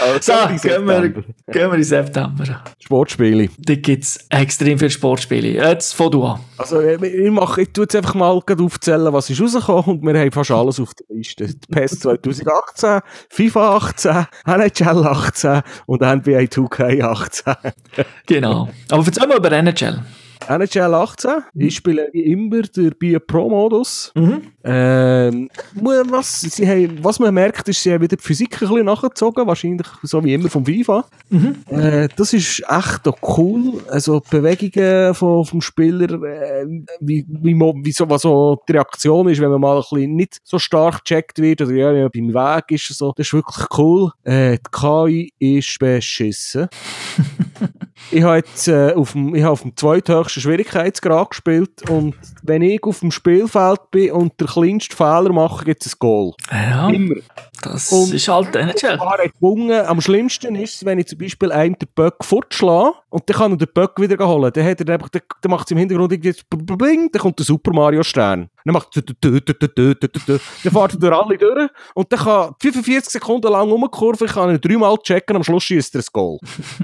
[0.00, 1.24] Also, So, gehen wir, gehen
[1.70, 2.62] wir in September.
[2.78, 3.48] Sportspiele.
[3.58, 5.48] Da gibt's extrem viele Sportspiele.
[5.48, 6.40] Jetzt fang du an.
[6.56, 10.18] Also, äh, ich, mache, ich tue jetzt einfach mal aufzählen, was ist rausgekommen und wir
[10.20, 11.46] haben fast alles auf der Liste.
[11.48, 17.54] Die PES 2018, FIFA 18, NHL 18 und NBA 2K 18.
[18.26, 18.68] Genau.
[18.90, 20.00] Aber erzähl mal über NHL.
[20.48, 24.12] NHL 18, ich spiele wie immer der Bio Pro-Modus.
[24.14, 24.42] Mhm.
[24.64, 28.86] Ähm, was, sie haben, was man merkt, ist, sie haben wieder die Physik ein bisschen
[28.86, 31.04] nachgezogen, wahrscheinlich so wie immer vom FIFA.
[31.70, 33.80] Äh, das ist echt auch cool.
[33.88, 36.66] Also die Bewegungen von, vom Spieler, äh,
[37.00, 40.38] wie, wie, wie so, was so die Reaktion ist, wenn man mal ein bisschen nicht
[40.44, 43.12] so stark gecheckt wird oder ja, wenn man beim Weg ist, so.
[43.16, 44.10] das ist wirklich cool.
[44.24, 46.68] Äh, die KI ist beschissen.
[48.10, 52.62] ich habe jetzt äh, auf dem, ich habe auf dem zweithöchsten Schwierigkeitsgrad gespielt und wenn
[52.62, 56.32] ich auf dem Spielfeld bin und der kleinste Fehler mache, gibt es ein Goal.
[56.50, 57.16] Ja, Immer.
[57.62, 58.98] das Und- ist halt NHL.
[58.98, 59.72] War gezwungen.
[59.86, 63.52] Am schlimmsten ist es, wenn ich zum Beispiel einem den Böck fortschlage und dann kann
[63.52, 64.52] er den Böck wieder holen.
[64.52, 67.46] Dann, hat er einfach, dann, dann macht es im Hintergrund irgendwie bling, dann kommt der
[67.46, 68.48] Super Mario Stern.
[68.66, 73.70] Dann macht er dann fährt er durch alle durch und dann kann 45 Sekunden lang
[73.70, 76.38] umkurven, ich kann ihn dreimal checken, am Schluss schießt er ein Goal.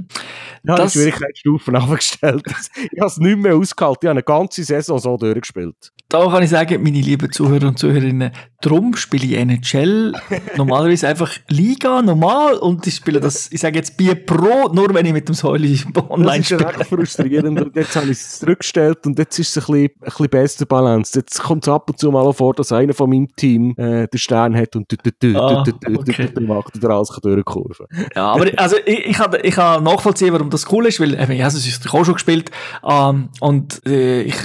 [0.62, 2.44] Dann habe ich die Schwierigkeitsstufen aufgestellt.
[2.92, 3.98] Ich habe es nicht mehr ausgehalten.
[4.02, 5.92] Ich habe eine ganze Saison so durchgespielt.
[6.08, 8.30] Da kann ich sagen, meine lieben Zuhörer und Zuhörerinnen,
[8.62, 10.14] drum spiele ich NHL
[10.56, 15.04] normalerweise einfach Liga normal und ich spiele das, ich sage jetzt Bier Pro, nur wenn
[15.04, 16.84] ich mit dem Säuli online Das ist spiele.
[16.84, 17.60] frustrierend.
[17.60, 20.66] Und jetzt habe ich es zurückgestellt und jetzt ist es ein bisschen, ein bisschen besser
[20.66, 21.18] Balance.
[21.18, 24.18] Jetzt kommt es ab und zu mal vor, dass einer von meinem Team äh, den
[24.18, 24.90] Stern hat und
[26.40, 27.86] macht er alles durchkurven.
[28.14, 31.32] Ja, aber also ich, ich kann, ich kann nachvollziehen, warum das cool ist, weil eben,
[31.32, 32.50] ja, das ist auch schon gespielt
[32.88, 34.36] ähm, und äh, ich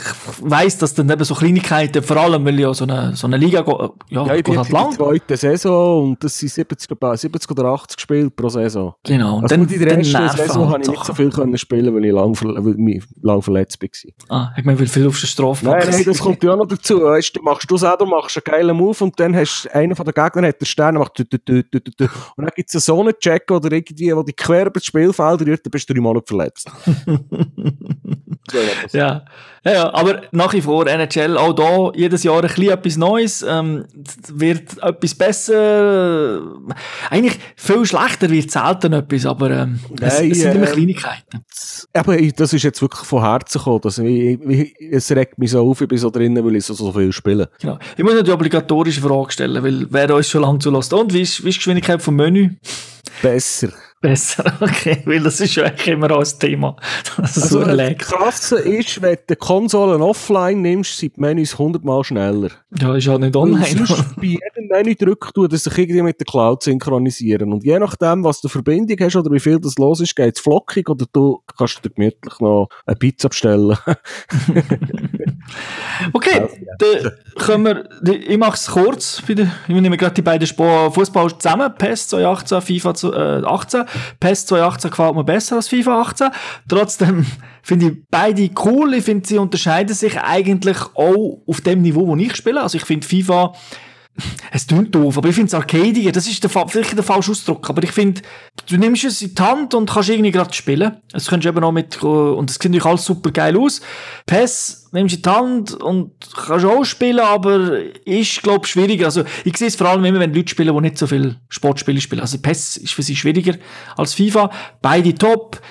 [0.42, 3.62] weiß, dass dann eben so Kleinigkeiten, vor allem, weil ja so eine, so eine Liga
[4.10, 4.92] ja, Ja, ich bin halt lang.
[4.92, 8.94] zweiten Saison und das sind 70, glaube ich, 70 oder 80 Spiele pro Saison.
[9.04, 11.94] Genau, und Also dann, in der ersten Saison habe ich nicht so viel können spielen,
[11.94, 13.90] weil ich lang, weil ich lang verletzt war.
[14.30, 16.68] Ah, ich meine, weil viel auf der Strafe Nein, nein, das kommt ja auch noch
[16.68, 17.02] dazu.
[17.02, 20.14] Weißt, du machst du selber, machst einen geilen Move und dann hast einer von den
[20.14, 24.16] Gegnern hat den Stern und macht und dann gibt es so einen Check oder irgendwie,
[24.16, 26.70] wo die quer über das Spielfeld rührt, dann bist du drei Monate verletzt.
[28.94, 29.24] Ja,
[29.64, 29.72] Ja.
[29.74, 33.86] ja, aber nach wie vor NHL, auch da jedes Jahr ein bisschen etwas Neues, ähm,
[34.34, 36.42] wird etwas besser,
[37.10, 41.46] eigentlich viel schlechter wird selten etwas, aber ähm, es, Nein, es sind immer äh, Kleinigkeiten.
[41.94, 43.82] Aber das ist jetzt wirklich von Herzen gekommen.
[43.82, 46.74] Dass ich, ich, es regt mich so auf, ich bin so drinnen, weil ich so,
[46.74, 47.50] so viel spiele.
[47.60, 47.78] Genau.
[47.98, 50.94] Ich muss noch die obligatorische Frage stellen, weil wer uns schon lange zulässt.
[50.94, 52.52] Und wie ist, wie ist die Geschwindigkeit vom Menü?
[53.22, 53.70] Besser.
[54.02, 56.76] Besser, okay, weil das ist ja eigentlich immer auch ein Thema.
[57.18, 57.98] Das Also, so das lag.
[57.98, 62.50] Krasse ist, wenn du die Konsolen offline nimmst, sind die Menüs hundertmal schneller.
[62.80, 63.66] Ja, ist halt nicht online.
[64.18, 67.52] bei jedem Menü drückt, tut es sich irgendwie mit der Cloud synchronisieren.
[67.52, 70.42] Und je nachdem, was du Verbindung hast oder wie viel das los ist, geht es
[70.42, 73.76] flockig oder du kannst dir gemütlich noch eine Pizza bestellen.
[76.14, 76.48] Okay,
[76.80, 77.66] dann können
[78.04, 79.22] wir, ich mache es kurz.
[79.28, 79.36] Ich
[79.68, 81.74] nehme gerade die beiden Fußball zusammen.
[81.78, 83.86] PES 2018, FIFA zu- äh, 18.
[84.20, 86.30] PES 2018 gefällt mir besser als FIFA 18.
[86.68, 87.26] Trotzdem
[87.62, 88.94] finde ich beide cool.
[88.94, 92.62] Ich finde, sie unterscheiden sich eigentlich auch auf dem Niveau, wo ich spiele.
[92.62, 93.54] Also ich finde FIFA,
[94.52, 97.70] es klingt doof, aber ich finde es arcadiger, das ist der, vielleicht der falsche Ausdruck,
[97.70, 98.22] aber ich finde,
[98.70, 100.98] du nimmst es in die Hand und kannst irgendwie gerade spielen.
[101.12, 103.82] Das kannst du eben auch mit, äh, und das sieht natürlich alles super geil aus.
[104.26, 109.06] PES nimmst du in die Hand und kannst auch spielen, aber ist, glaube ich, schwieriger.
[109.06, 112.02] Also, ich sehe es vor allem immer, wenn Leute spielen, die nicht so viel Sportspiele
[112.02, 112.22] spielen.
[112.22, 113.56] Also, PES ist für sie schwieriger
[113.96, 114.50] als FIFA.
[114.82, 115.62] Beide top.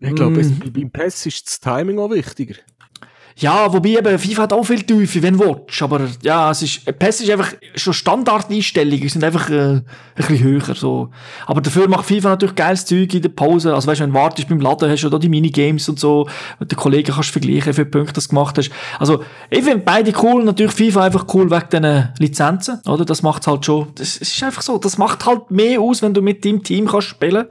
[0.00, 2.56] Ich glaube, es- beim PES ist das Timing auch wichtiger.
[3.36, 5.66] Ja, wobei eben FIFA hat auch viel Tiefe, wenn du.
[5.80, 10.74] Aber ja, es ist, PES ist einfach schon Standardeinstellungen, sind einfach äh, ein bisschen höher.
[10.74, 11.10] So.
[11.46, 13.74] Aber dafür macht FIFA natürlich geiles Zeug in der Pause.
[13.74, 16.28] Also weißt du, wenn du wartest beim Laden, hast du da die Minigames und so,
[16.60, 18.70] mit den Kollegen kannst du vergleichen, wie viele Punkte du gemacht hast.
[19.00, 23.04] Also ich finde beide cool, natürlich FIFA einfach cool wegen den Lizenzen, oder?
[23.04, 26.14] Das macht's halt schon, das, es ist einfach so, das macht halt mehr aus, wenn
[26.14, 27.46] du mit deinem Team kannst spielen,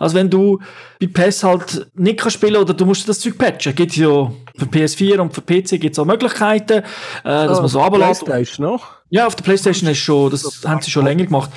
[0.00, 0.58] als wenn du
[1.00, 3.74] bei PES halt nicht kannst spielen oder du musst das Zeug patchen.
[3.74, 6.82] Gibt ja für PS4 und für PC gibt es auch Möglichkeiten, äh,
[7.22, 8.24] dass man so runterlässt.
[8.24, 8.97] PlayStation noch.
[9.10, 11.50] Ja, auf der Playstation ist schon, das haben sie schon länger gemacht.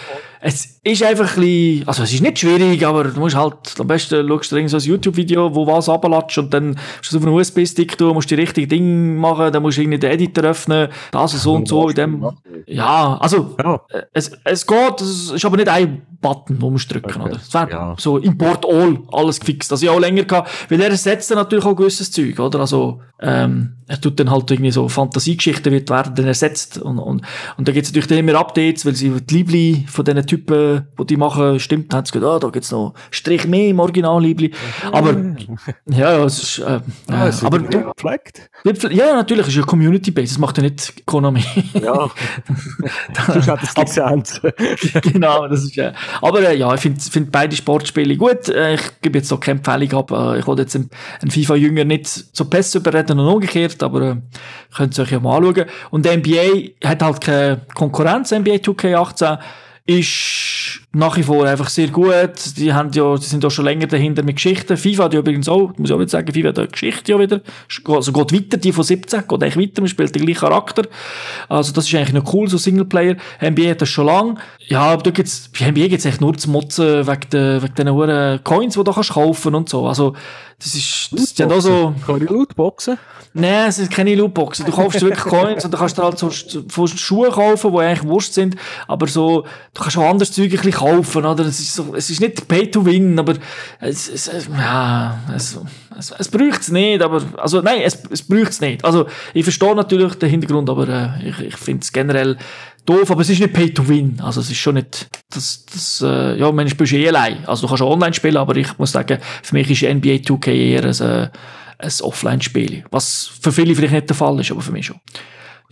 [0.43, 3.85] Es ist einfach ein bisschen, also es ist nicht schwierig, aber du musst halt, am
[3.87, 7.21] besten schaust du irgend so ein YouTube-Video, wo was runterlässt und dann musst du es
[7.21, 10.45] auf einen USB-Stick tun, musst die richtigen Dinge machen, dann musst du irgendwie den Editor
[10.45, 12.25] öffnen, das und so und so in dem.
[12.65, 13.81] Ja, also, Ja.
[14.13, 17.21] es, es geht, es ist aber nicht ein Button, wo man drücken, Okay.
[17.29, 17.35] oder?
[17.35, 17.95] Es wäre Ja.
[17.99, 19.71] so Import All, alles gefixt.
[19.71, 22.59] Also ich auch länger gehabt, weil er ersetzt dann natürlich auch gewisses Zeug, oder?
[22.61, 27.21] Also, ähm, er tut dann halt irgendwie so Fantasiegeschichten wird werden dann ersetzt und, und,
[27.57, 31.05] und da gibt's natürlich dann immer Updates, weil sie die Liebli von diesen Typen, die
[31.05, 34.51] die machen, stimmt, haben sie gesagt, ah, da gibt's noch einen Strich mehr im Original-Liebli.
[34.91, 35.15] Aber,
[35.89, 37.93] ja, ja, es ist, äh, Ah, äh, es aber du,
[38.89, 41.43] ja, ja, natürlich, es ist ja Community-Based, das macht ja nicht Konami.
[41.73, 42.09] Ja.
[43.27, 44.41] Sonst hat es Lizenz.
[45.01, 45.93] genau, das ist ja.
[46.21, 48.49] Aber äh, ja, ich finde find beide Sportspiele gut.
[48.49, 50.11] Äh, ich gebe jetzt noch keine Empfehlung ab.
[50.11, 50.89] Äh, ich wollte jetzt einen,
[51.21, 54.15] einen FIFA-Jünger nicht so PES überreden und umgekehrt, aber äh,
[54.75, 55.65] könnt ihr euch ja mal anschauen.
[55.89, 57.30] Und der NBA hat halt keine
[57.73, 59.39] Konkurrenz, NBA 2K18
[59.85, 62.57] ist nach wie vor einfach sehr gut.
[62.57, 64.77] Die haben ja, die sind ja schon länger dahinter mit Geschichten.
[64.77, 67.19] FIFA hat ja übrigens auch, muss ich auch wieder sagen, FIFA hat eine Geschichte ja
[67.19, 67.41] wieder.
[67.87, 70.83] Also geht weiter, die von 17, geht eigentlich weiter, man spielt den gleichen Charakter.
[71.49, 73.15] Also das ist eigentlich noch cool, so Singleplayer.
[73.41, 74.39] NBA hat das schon lang.
[74.67, 78.43] Ja, aber da gibt's, bei NBA gibt's echt nur zu motzen wegen den, wegen den
[78.43, 79.87] Coins, die du kaufen und so.
[79.87, 80.13] Also,
[80.63, 82.97] das ist, das sind auch so, ich Lootboxen?
[83.33, 84.65] Nein, es sind keine Lootboxen.
[84.65, 88.33] Du kaufst wirklich Coins und dann kannst du halt so Schuhe kaufen, die eigentlich Wurst
[88.33, 88.55] sind,
[88.87, 91.45] aber so, du kannst auch anderes Zeug ein bisschen kaufen, oder?
[91.45, 93.35] Es ist so, es ist nicht Pay to Win, aber
[93.79, 95.57] es, es, es ja, es,
[95.97, 98.83] es, es braucht's nicht, aber, also, nein, es, es braucht's nicht.
[98.85, 102.37] Also, ich verstehe natürlich den Hintergrund, aber, äh, ich, ich finde es generell
[102.85, 104.19] doof, aber es ist nicht Pay to Win.
[104.21, 107.45] Also, es ist schon nicht, das, das, äh, ja, man spielst eh allein.
[107.45, 110.51] Also, du kannst auch online spielen, aber ich muss sagen, für mich ist NBA 2K
[110.51, 111.29] eher ein, äh,
[111.79, 112.85] ein Offline-Spiel.
[112.91, 114.99] Was für viele vielleicht nicht der Fall ist, aber für mich schon.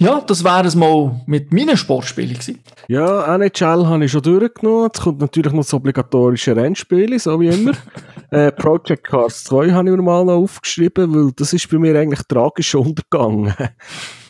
[0.01, 2.63] Ja, das wäre es mal mit meinen Spielen gewesen.
[2.87, 4.85] Ja, NHL habe ich schon durchgenommen.
[4.85, 7.73] Jetzt kommt natürlich noch das obligatorische Rennspiel, so wie immer.
[8.31, 11.99] äh, Project Cars 2 habe ich mir mal noch aufgeschrieben, weil das ist bei mir
[11.99, 13.53] eigentlich tragisch untergegangen.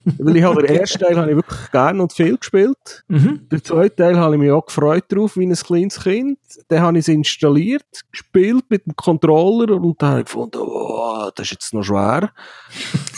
[0.05, 3.03] Weil ich habe den ersten Teil habe ich wirklich gerne und viel gespielt.
[3.07, 3.47] Mhm.
[3.51, 6.39] Den zweiten Teil habe ich mich auch gefreut drauf, wie ein kleines Kind.
[6.67, 11.29] Dann habe ich es installiert, gespielt mit dem Controller und dann habe ich gefunden, oh,
[11.35, 12.31] das ist jetzt noch schwer.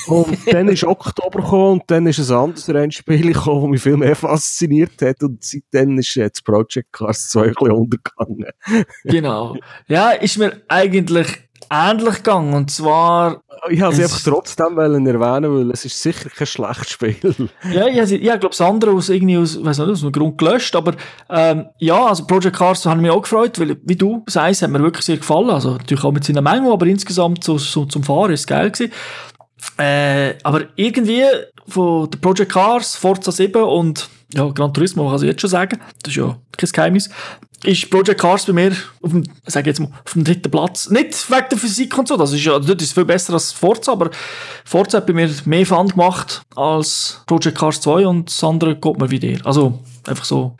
[0.07, 3.97] und dann ist Oktober gekommen und dann ist ein anderes Rennspiel gekommen, das mich viel
[3.97, 8.51] mehr fasziniert hat und seitdem ist jetzt Project Cars 2 ein bisschen untergegangen.
[9.03, 9.55] Genau.
[9.87, 12.53] Ja, ist mir eigentlich ähnlich gegangen.
[12.53, 16.89] Und zwar, Ich habe es Es- einfach trotzdem erwähnen, weil es ist sicher kein schlechtes
[16.89, 17.15] Spiel.
[17.73, 20.37] ja, ich, ich, ich glaube, das andere aus irgendwie aus, weiss nicht, aus einem Grund
[20.37, 20.75] gelöscht.
[20.75, 20.93] Aber
[21.29, 24.69] ähm, ja, also Project Cars habe ich mich auch gefreut, weil, wie du sagst, hat
[24.69, 25.49] mir wirklich sehr gefallen.
[25.49, 28.69] Also natürlich auch mit seiner Menge, aber insgesamt so, so zum Fahren ist es geil
[28.71, 28.91] gewesen.
[29.77, 31.23] Äh, aber irgendwie
[31.67, 35.79] von der Project Cars, Forza 7 und ja, Gran Turismo, kann ich jetzt schon sagen,
[36.03, 37.09] das ist ja kein Geheimnis,
[37.63, 38.71] ist Project Cars bei mir
[39.01, 40.89] auf dem, sag jetzt mal, auf dem dritten Platz.
[40.89, 43.91] Nicht wegen der Physik und so, das ist ja, das ist viel besser als Forza,
[43.91, 44.09] aber
[44.65, 48.99] Forza hat bei mir mehr Fun gemacht als Project Cars 2 und das andere geht
[48.99, 49.39] mir wie dir.
[49.45, 50.55] Also, einfach so.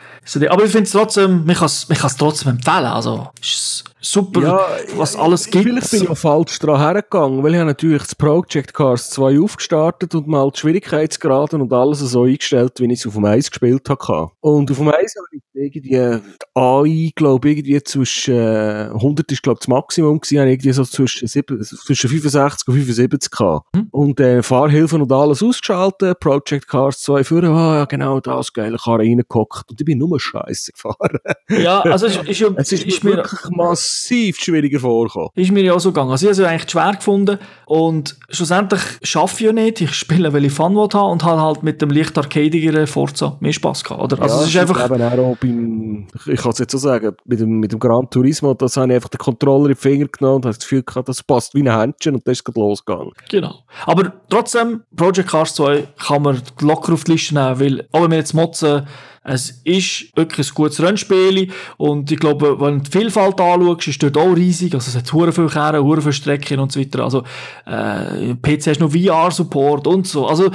[0.49, 4.59] Aber ich finde es trotzdem, man kann es trotzdem empfehlen, also, ist super, Ja,
[4.97, 5.63] was alles gibt.
[5.63, 9.39] Vielleicht bin ich auch falsch dran hergegangen, weil ich habe natürlich das Project Cars 2
[9.39, 13.49] aufgestartet und mal die Schwierigkeitsgraden und alles so eingestellt, wie ich es auf dem Eis
[13.51, 14.31] gespielt habe.
[14.41, 16.19] Und auf dem Eis habe ich irgendwie die
[16.55, 20.53] AI, glaube ich, irgendwie zwischen äh, 100 ist, glaube ich, das Maximum gewesen, habe ich
[20.55, 23.67] irgendwie so zwischen, sieben- zwischen 65 und 75 gehabt.
[23.75, 23.87] Hm.
[23.91, 28.77] Und äh, Fahrhilfen und alles ausgeschaltet, Project Cars 2 für, ah, ja, genau das, geile
[28.77, 31.19] Karre reingehockt und ich bin nur Scheiße gefahren.
[31.49, 35.29] Ja, also ist, ist, ja- Es ist, ist mir mir wirklich massiv schwieriger vorgekommen.
[35.35, 36.11] Ist mir ja auch so gegangen.
[36.11, 39.81] Also ich habe es eigentlich schwer gefunden und schlussendlich schaffe ich ja nicht.
[39.81, 43.53] Ich spiele, weil ich Fun haben und habe halt mit dem leicht arcadigeren Forza mehr
[43.53, 44.21] Spass gehabt, oder?
[44.21, 44.85] Also ja, es ist einfach...
[44.85, 48.53] Eben auch beim, ich kann es jetzt so sagen, mit dem, mit dem Gran Turismo,
[48.53, 51.09] das habe ich einfach den Controller in die Finger genommen und habe das Gefühl gehabt,
[51.09, 53.11] das passt wie ein Händchen und dann ist gerade losgegangen.
[53.29, 53.63] Genau.
[53.85, 58.11] Aber trotzdem, Project Cars 2 kann man locker auf die Liste nehmen, weil, auch wenn
[58.11, 58.87] wir jetzt motzen,
[59.23, 64.01] es ist wirklich ein gutes Rennspiel und ich glaube, wenn du die Vielfalt anschaust, ist
[64.01, 67.03] dort auch riesig, also es hat hure viele Kehren, hure viele Strecken und so weiter,
[67.03, 67.23] also
[67.67, 70.49] äh, PC hast noch VR-Support und so, also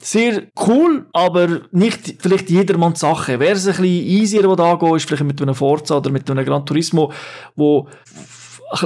[0.00, 3.40] sehr cool, aber nicht vielleicht jedermanns Sache.
[3.40, 6.44] Wäre es ein bisschen easier, was angeht, ist vielleicht mit einem Forza oder mit einem
[6.44, 7.10] Gran Turismo,
[7.56, 7.88] wo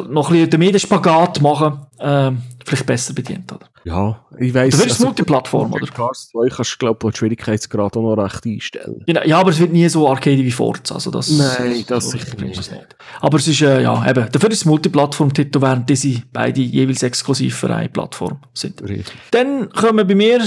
[0.08, 3.71] noch ein bisschen den Medienspagat machen, ähm, vielleicht besser bedient, oder?
[3.84, 4.76] Ja, ich weiss.
[4.76, 5.86] Du willst Multiplattform, oder?
[5.86, 9.04] Cars 2 kannst du, glaube ich, Schwierigkeitsgrad auch noch recht einstellen.
[9.06, 11.30] Ja, aber es wird nie so arcade wie Forza, also das...
[11.30, 12.72] Nein, das so sicher ist nicht.
[12.72, 12.96] nicht.
[13.20, 17.56] Aber es ist, äh, ja, eben, dafür ist es Multiplattform-Titel, während diese beide jeweils exklusiv
[17.56, 18.82] für eine Plattform sind.
[18.82, 19.12] Richtig.
[19.32, 20.40] Dann kommen bei mir,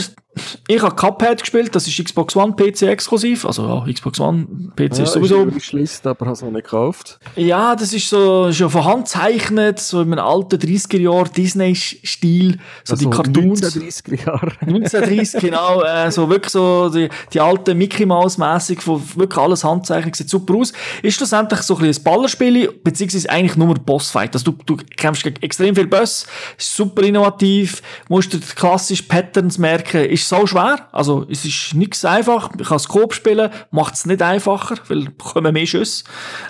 [0.68, 5.00] ich habe Cuphead gespielt, das ist Xbox One PC exklusiv, also ja, Xbox One PC
[5.00, 5.44] ist sowieso...
[5.44, 7.20] Auf der Liste, aber habe es noch nicht gekauft.
[7.36, 12.94] Ja, das ist so schon von Hand gezeichnet, so in einem alten 30er-Jahr Disney-Stil, so
[12.94, 13.62] Also die Cartoons.
[13.62, 14.52] 1930er Jahre.
[14.62, 19.64] 1930, genau, äh, so wirklich so die, die alte Mickey Mouse mäßig, wo wirklich alles
[19.64, 20.74] Handzeichnen, sieht super aus.
[21.02, 24.34] Ist schlussendlich so ein bisschen ein Ballerspiel, beziehungsweise eigentlich nur ein Bossfight.
[24.36, 29.08] Also du, du kämpfst gegen extrem viel Boss, ist super innovativ, musst dir die klassischen
[29.08, 33.96] Patterns merken, ist so schwer, also es ist nichts einfach, ich kann Scope spielen, macht
[33.96, 36.04] es nicht einfacher, weil bekommen mehr Schüsse,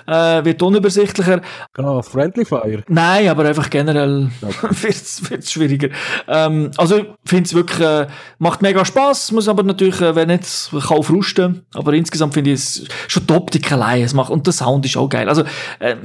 [0.06, 1.40] äh, wird unübersichtlicher,
[1.78, 2.82] Ah, Friendly Fire.
[2.88, 5.88] Nein, aber einfach generell wird's wird's schwieriger.
[6.28, 8.06] Ähm, also ich finde es wirklich, äh,
[8.38, 11.66] macht mega Spaß, muss aber natürlich, äh, wenn nicht, kann frusten.
[11.74, 14.96] Aber insgesamt finde ich es schon die Optik allein, es macht, und der Sound ist
[14.96, 15.28] auch geil.
[15.28, 15.44] Also,
[15.78, 15.96] äh,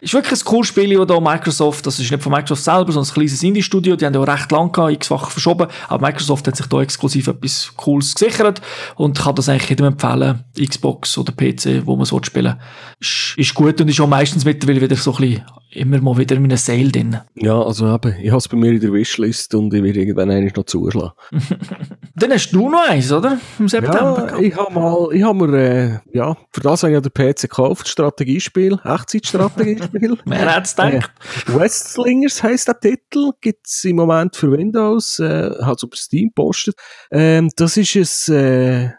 [0.00, 3.10] ist wirklich ein cooles Spiel, das da Microsoft, das ist nicht von Microsoft selber, sondern
[3.10, 6.66] ein kleines Indie-Studio, die haben ja auch recht lang x-fach verschoben, aber Microsoft hat sich
[6.66, 8.60] da exklusiv etwas Cooles gesichert
[8.96, 12.56] und kann das eigentlich jedem empfehlen, Xbox oder PC, wo man so spielen
[13.00, 16.36] ist, ist gut und ist auch meistens mittlerweile wieder so ein bisschen, immer mal wieder
[16.36, 17.18] in einem Sale drin.
[17.34, 20.30] Ja, also eben, ich habe es bei mir in der Wishlist und ich werde irgendwann
[20.30, 21.12] eigentlich noch zuschlagen.
[22.14, 23.38] Dann hast du noch eins, oder?
[23.58, 24.28] Im September.
[24.32, 27.12] Ja, ich habe mal, ich habe mir, äh, ja, für das habe ich ja den
[27.12, 30.18] PC gekauft, Strategiespiel, Echtzeitstrategiespiel.
[30.24, 31.12] Wer hat's gedacht?
[31.46, 36.76] Äh, Westslingers heisst der Titel, gibt's im Moment für Windows, äh, hat über Steam postet.
[37.10, 38.90] Ähm, das ist ein, äh,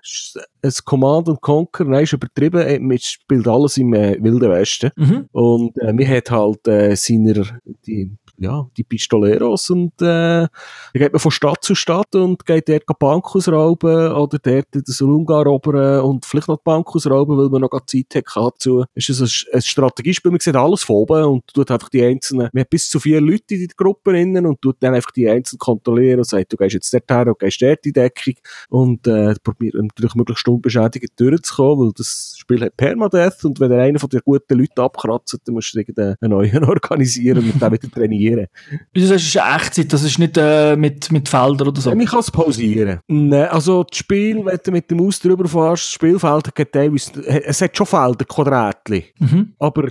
[0.62, 4.92] ein Command and Conquer, nein, ist übertrieben, äh, man spielt alles im äh, Wilden Westen.
[4.96, 5.28] Mhm.
[5.32, 7.46] Und äh, mir hat halt äh, seiner,
[7.86, 10.50] die, ja, die Pistoleros und äh, da
[10.94, 14.84] geht man von Stadt zu Stadt und geht dort die Bank ausrauben oder dort den
[14.86, 18.86] Saloon erobern und vielleicht noch die Bank ausrauben, weil man noch Zeit hat dazu.
[18.94, 22.50] Es ist ein, ein Strategiespiel, man sieht alles von oben und tut einfach die einzelnen,
[22.54, 25.30] man hat bis zu vier Leute in der Gruppe innen und tut dann einfach die
[25.30, 28.36] einzelnen kontrollieren und sagt, du gehst jetzt dort her und gehst dort in die Deckung
[28.70, 33.82] und äh, probiert natürlich möglichst unbeschädigt durchzukommen, weil das Spiel hat Permadeath und wenn er
[33.82, 37.90] einen von den guten Leuten abkratzt, dann musst du irgendeinen neuen organisieren und dann wieder
[37.90, 38.29] trainieren.
[38.36, 41.92] Du, es ist eine Echtzeit, das ist nicht äh, mit, mit Feldern oder so?
[41.92, 43.00] Ich kann es pausieren.
[43.08, 47.12] Nein, also das Spiel, wenn du mit dem Maus drüber fährst, das Spielfeld hat teilweise,
[47.26, 49.06] es hat schon Felder, Quadratli.
[49.20, 49.54] Mhm.
[49.60, 49.88] Aber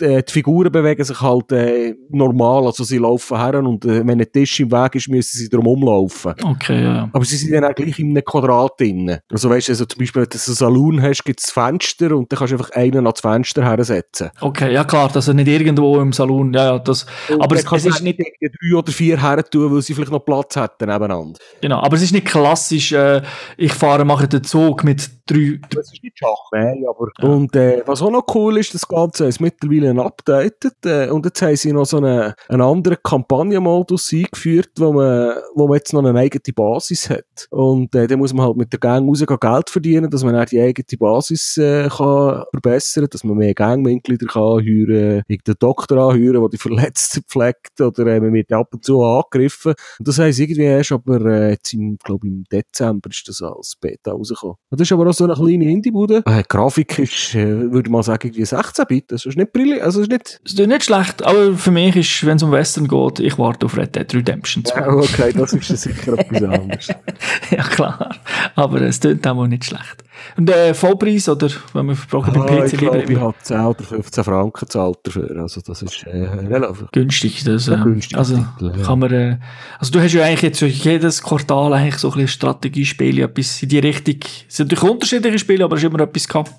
[0.00, 4.06] die, äh, die Figuren bewegen sich halt äh, normal, also sie laufen her und äh,
[4.06, 6.34] wenn ein Tisch im Weg ist, müssen sie drum umlaufen.
[6.42, 7.10] Okay, ja, ja.
[7.12, 9.18] Aber sie sind dann auch gleich in einem Quadrat drin.
[9.30, 12.30] Also weißt du, also zum Beispiel, wenn du einen Saloon hast, gibt es Fenster und
[12.30, 14.30] dann kannst du einfach einen ans Fenster hersetzen.
[14.40, 17.06] Okay, ja klar, dass er nicht irgendwo im Salon, ja, ja, das,
[17.38, 19.94] aber es, es kannst du ist nicht, irgendwie drei oder vier her tun, weil sie
[19.94, 21.38] vielleicht noch Platz hätten nebeneinander.
[21.60, 23.22] genau, aber es ist nicht klassisch, äh,
[23.56, 27.08] ich fahre, mache den Zug mit drei, Das ist nicht Schach, nein, aber...
[27.26, 31.40] Und äh, was auch noch cool ist, das Ganze ist mittlerweile updated äh, und jetzt
[31.42, 36.04] haben sie noch so einen, einen anderen Kampagnenmodus eingeführt, wo man, wo man jetzt noch
[36.04, 37.48] eine eigene Basis hat.
[37.50, 40.44] Und äh, dann muss man halt mit der Gang rausgehen Geld verdienen, dass man auch
[40.44, 46.40] die eigene Basis äh, kann verbessern dass man mehr Gangmitglieder kann anheuern, irgendeinen Doktor anheuern,
[46.40, 49.74] der die Verletzten pflegt gefragt oder äh, man wird ab und zu angegriffen.
[49.98, 53.76] Und das heisst irgendwie erst, aber äh, jetzt im, glaube im Dezember ist das als
[53.80, 54.56] Beta rausgekommen.
[54.70, 56.22] Und das ist aber auch so eine kleine Indie-Bude.
[56.26, 59.12] Äh, die Grafik ist, äh, würde man sagen, irgendwie 16-Bit.
[59.12, 60.40] Das ist nicht brillant, also ist nicht...
[60.42, 63.66] Das ist nicht schlecht, aber für mich ist, wenn es um Western geht, ich warte
[63.66, 64.80] auf Red Dead Redemption 2.
[64.80, 66.88] Ja, okay, das ist sicher etwas anderes.
[67.50, 68.16] ja, klar.
[68.54, 70.03] Aber es klingt auch nicht schlecht.
[70.36, 73.60] Und äh, Vollpreis, oder wenn man braucht beim Ah, PC ich lieber ich habe 10
[73.60, 75.36] oder 15 Franken gezahlt dafür.
[75.40, 77.44] Also das ist äh, relativ günstig.
[77.44, 78.84] Das, äh, günstig, also Titel, ja.
[78.84, 79.38] kann man, äh,
[79.78, 83.68] also du hast ja eigentlich jetzt jedes Quartal eigentlich so ein bisschen Strategiespiele, etwas in
[83.68, 84.16] die Richtung.
[84.48, 86.52] Es sind natürlich unterschiedliche Spiele, aber es ist immer etwas gehabt.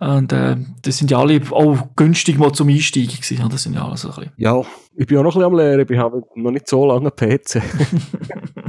[0.00, 3.38] Und äh, das sind ja alle auch günstig mal zum Einsteigen gewesen.
[3.38, 4.32] ja, Das sind ja alles so ein bisschen.
[4.36, 4.62] Ja,
[4.96, 5.86] ich bin auch noch ein bisschen am Lernen.
[5.88, 7.62] Ich habe noch nicht so lange PC.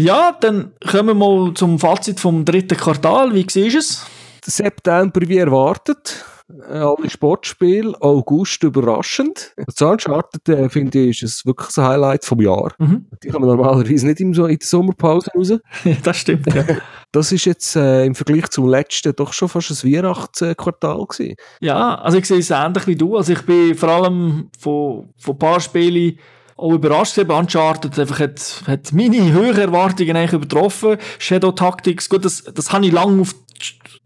[0.00, 3.34] Ja, dann kommen wir mal zum Fazit vom dritten Quartal.
[3.34, 4.06] Wie siehst du es?
[4.42, 6.24] September wie erwartet.
[6.70, 7.94] Äh, Alle Sportspiele.
[8.00, 9.52] August überraschend.
[9.56, 12.72] Das Uncharted, äh, finde ich, ist es wirklich ein Highlight vom Jahr.
[12.78, 13.06] Mhm.
[13.22, 15.52] Die kommen normalerweise nicht im, so in der Sommerpause raus.
[16.02, 16.52] das stimmt.
[16.52, 16.64] Ja.
[17.12, 21.34] Das ist jetzt äh, im Vergleich zum letzten doch schon fast ein Weihnachtsquartal gewesen.
[21.60, 23.16] Ja, also ich sehe es ähnlich wie du.
[23.16, 26.20] Also ich bin vor allem von, von ein paar Spielen
[26.60, 27.38] auch überrascht gewesen.
[27.38, 30.98] Uncharted einfach hat, hat meine höheren Erwartungen eigentlich übertroffen.
[31.18, 33.34] Shadow Tactics, gut, das, das habe ich lange auf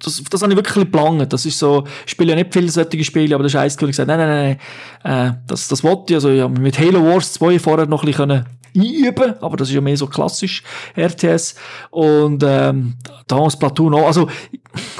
[0.03, 1.33] das, das habe ich wirklich gelangt.
[1.33, 3.87] Das ist so, ich spiele ja nicht viele solche Spiele, aber das ist eins, wo
[3.87, 4.59] ich gesagt nein, nein,
[5.03, 6.15] nein, äh, das, das wollte ich.
[6.17, 8.45] Also, habe mit Halo Wars 2 vorher noch ein bisschen können
[8.77, 10.62] einüben, aber das ist ja mehr so klassisch
[10.97, 11.55] RTS.
[11.91, 12.95] Und ähm,
[13.27, 14.07] da Splatoon auch.
[14.07, 14.29] Also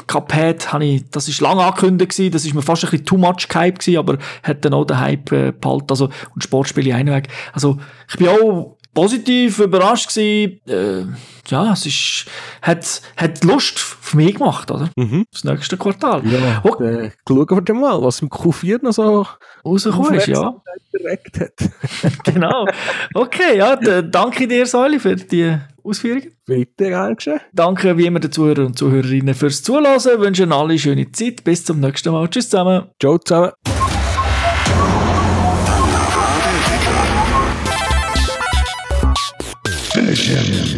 [0.07, 3.47] Cuphead ich, das ist lange angekündigt gewesen, das ist mir fast ein bisschen too much
[3.53, 5.87] Hype gewesen, aber hat dann auch den Hype äh, behalten.
[5.89, 7.27] Also und Sportspiele einweg.
[7.53, 7.77] Also
[8.09, 10.59] ich bin auch positiv überrascht gewesen.
[10.67, 11.05] Äh,
[11.47, 12.25] ja, es ist,
[12.63, 14.89] hat, hat Lust für mich gemacht, oder?
[14.95, 15.25] Mhm.
[15.31, 16.23] Das nächste Quartal.
[16.25, 16.81] Ja, Oh.
[16.83, 19.27] äh, schauen wir dann mal, was im Q4 noch so
[19.63, 20.55] Rausgekommen ist, ja.
[20.91, 21.53] direkt hat.
[22.23, 22.65] genau.
[23.13, 26.31] Okay, ja, danke dir, Säuli, für die Ausführungen.
[26.47, 27.39] Bitte, gern geschehen.
[27.53, 29.99] Danke wie immer den Zuhörern und Zuhörerinnen fürs Zuhören.
[30.19, 31.43] Wünschen alle schöne Zeit.
[31.43, 32.27] Bis zum nächsten Mal.
[32.29, 32.85] Tschüss zusammen.
[32.99, 33.51] Ciao zusammen.
[39.95, 40.74] Finish him.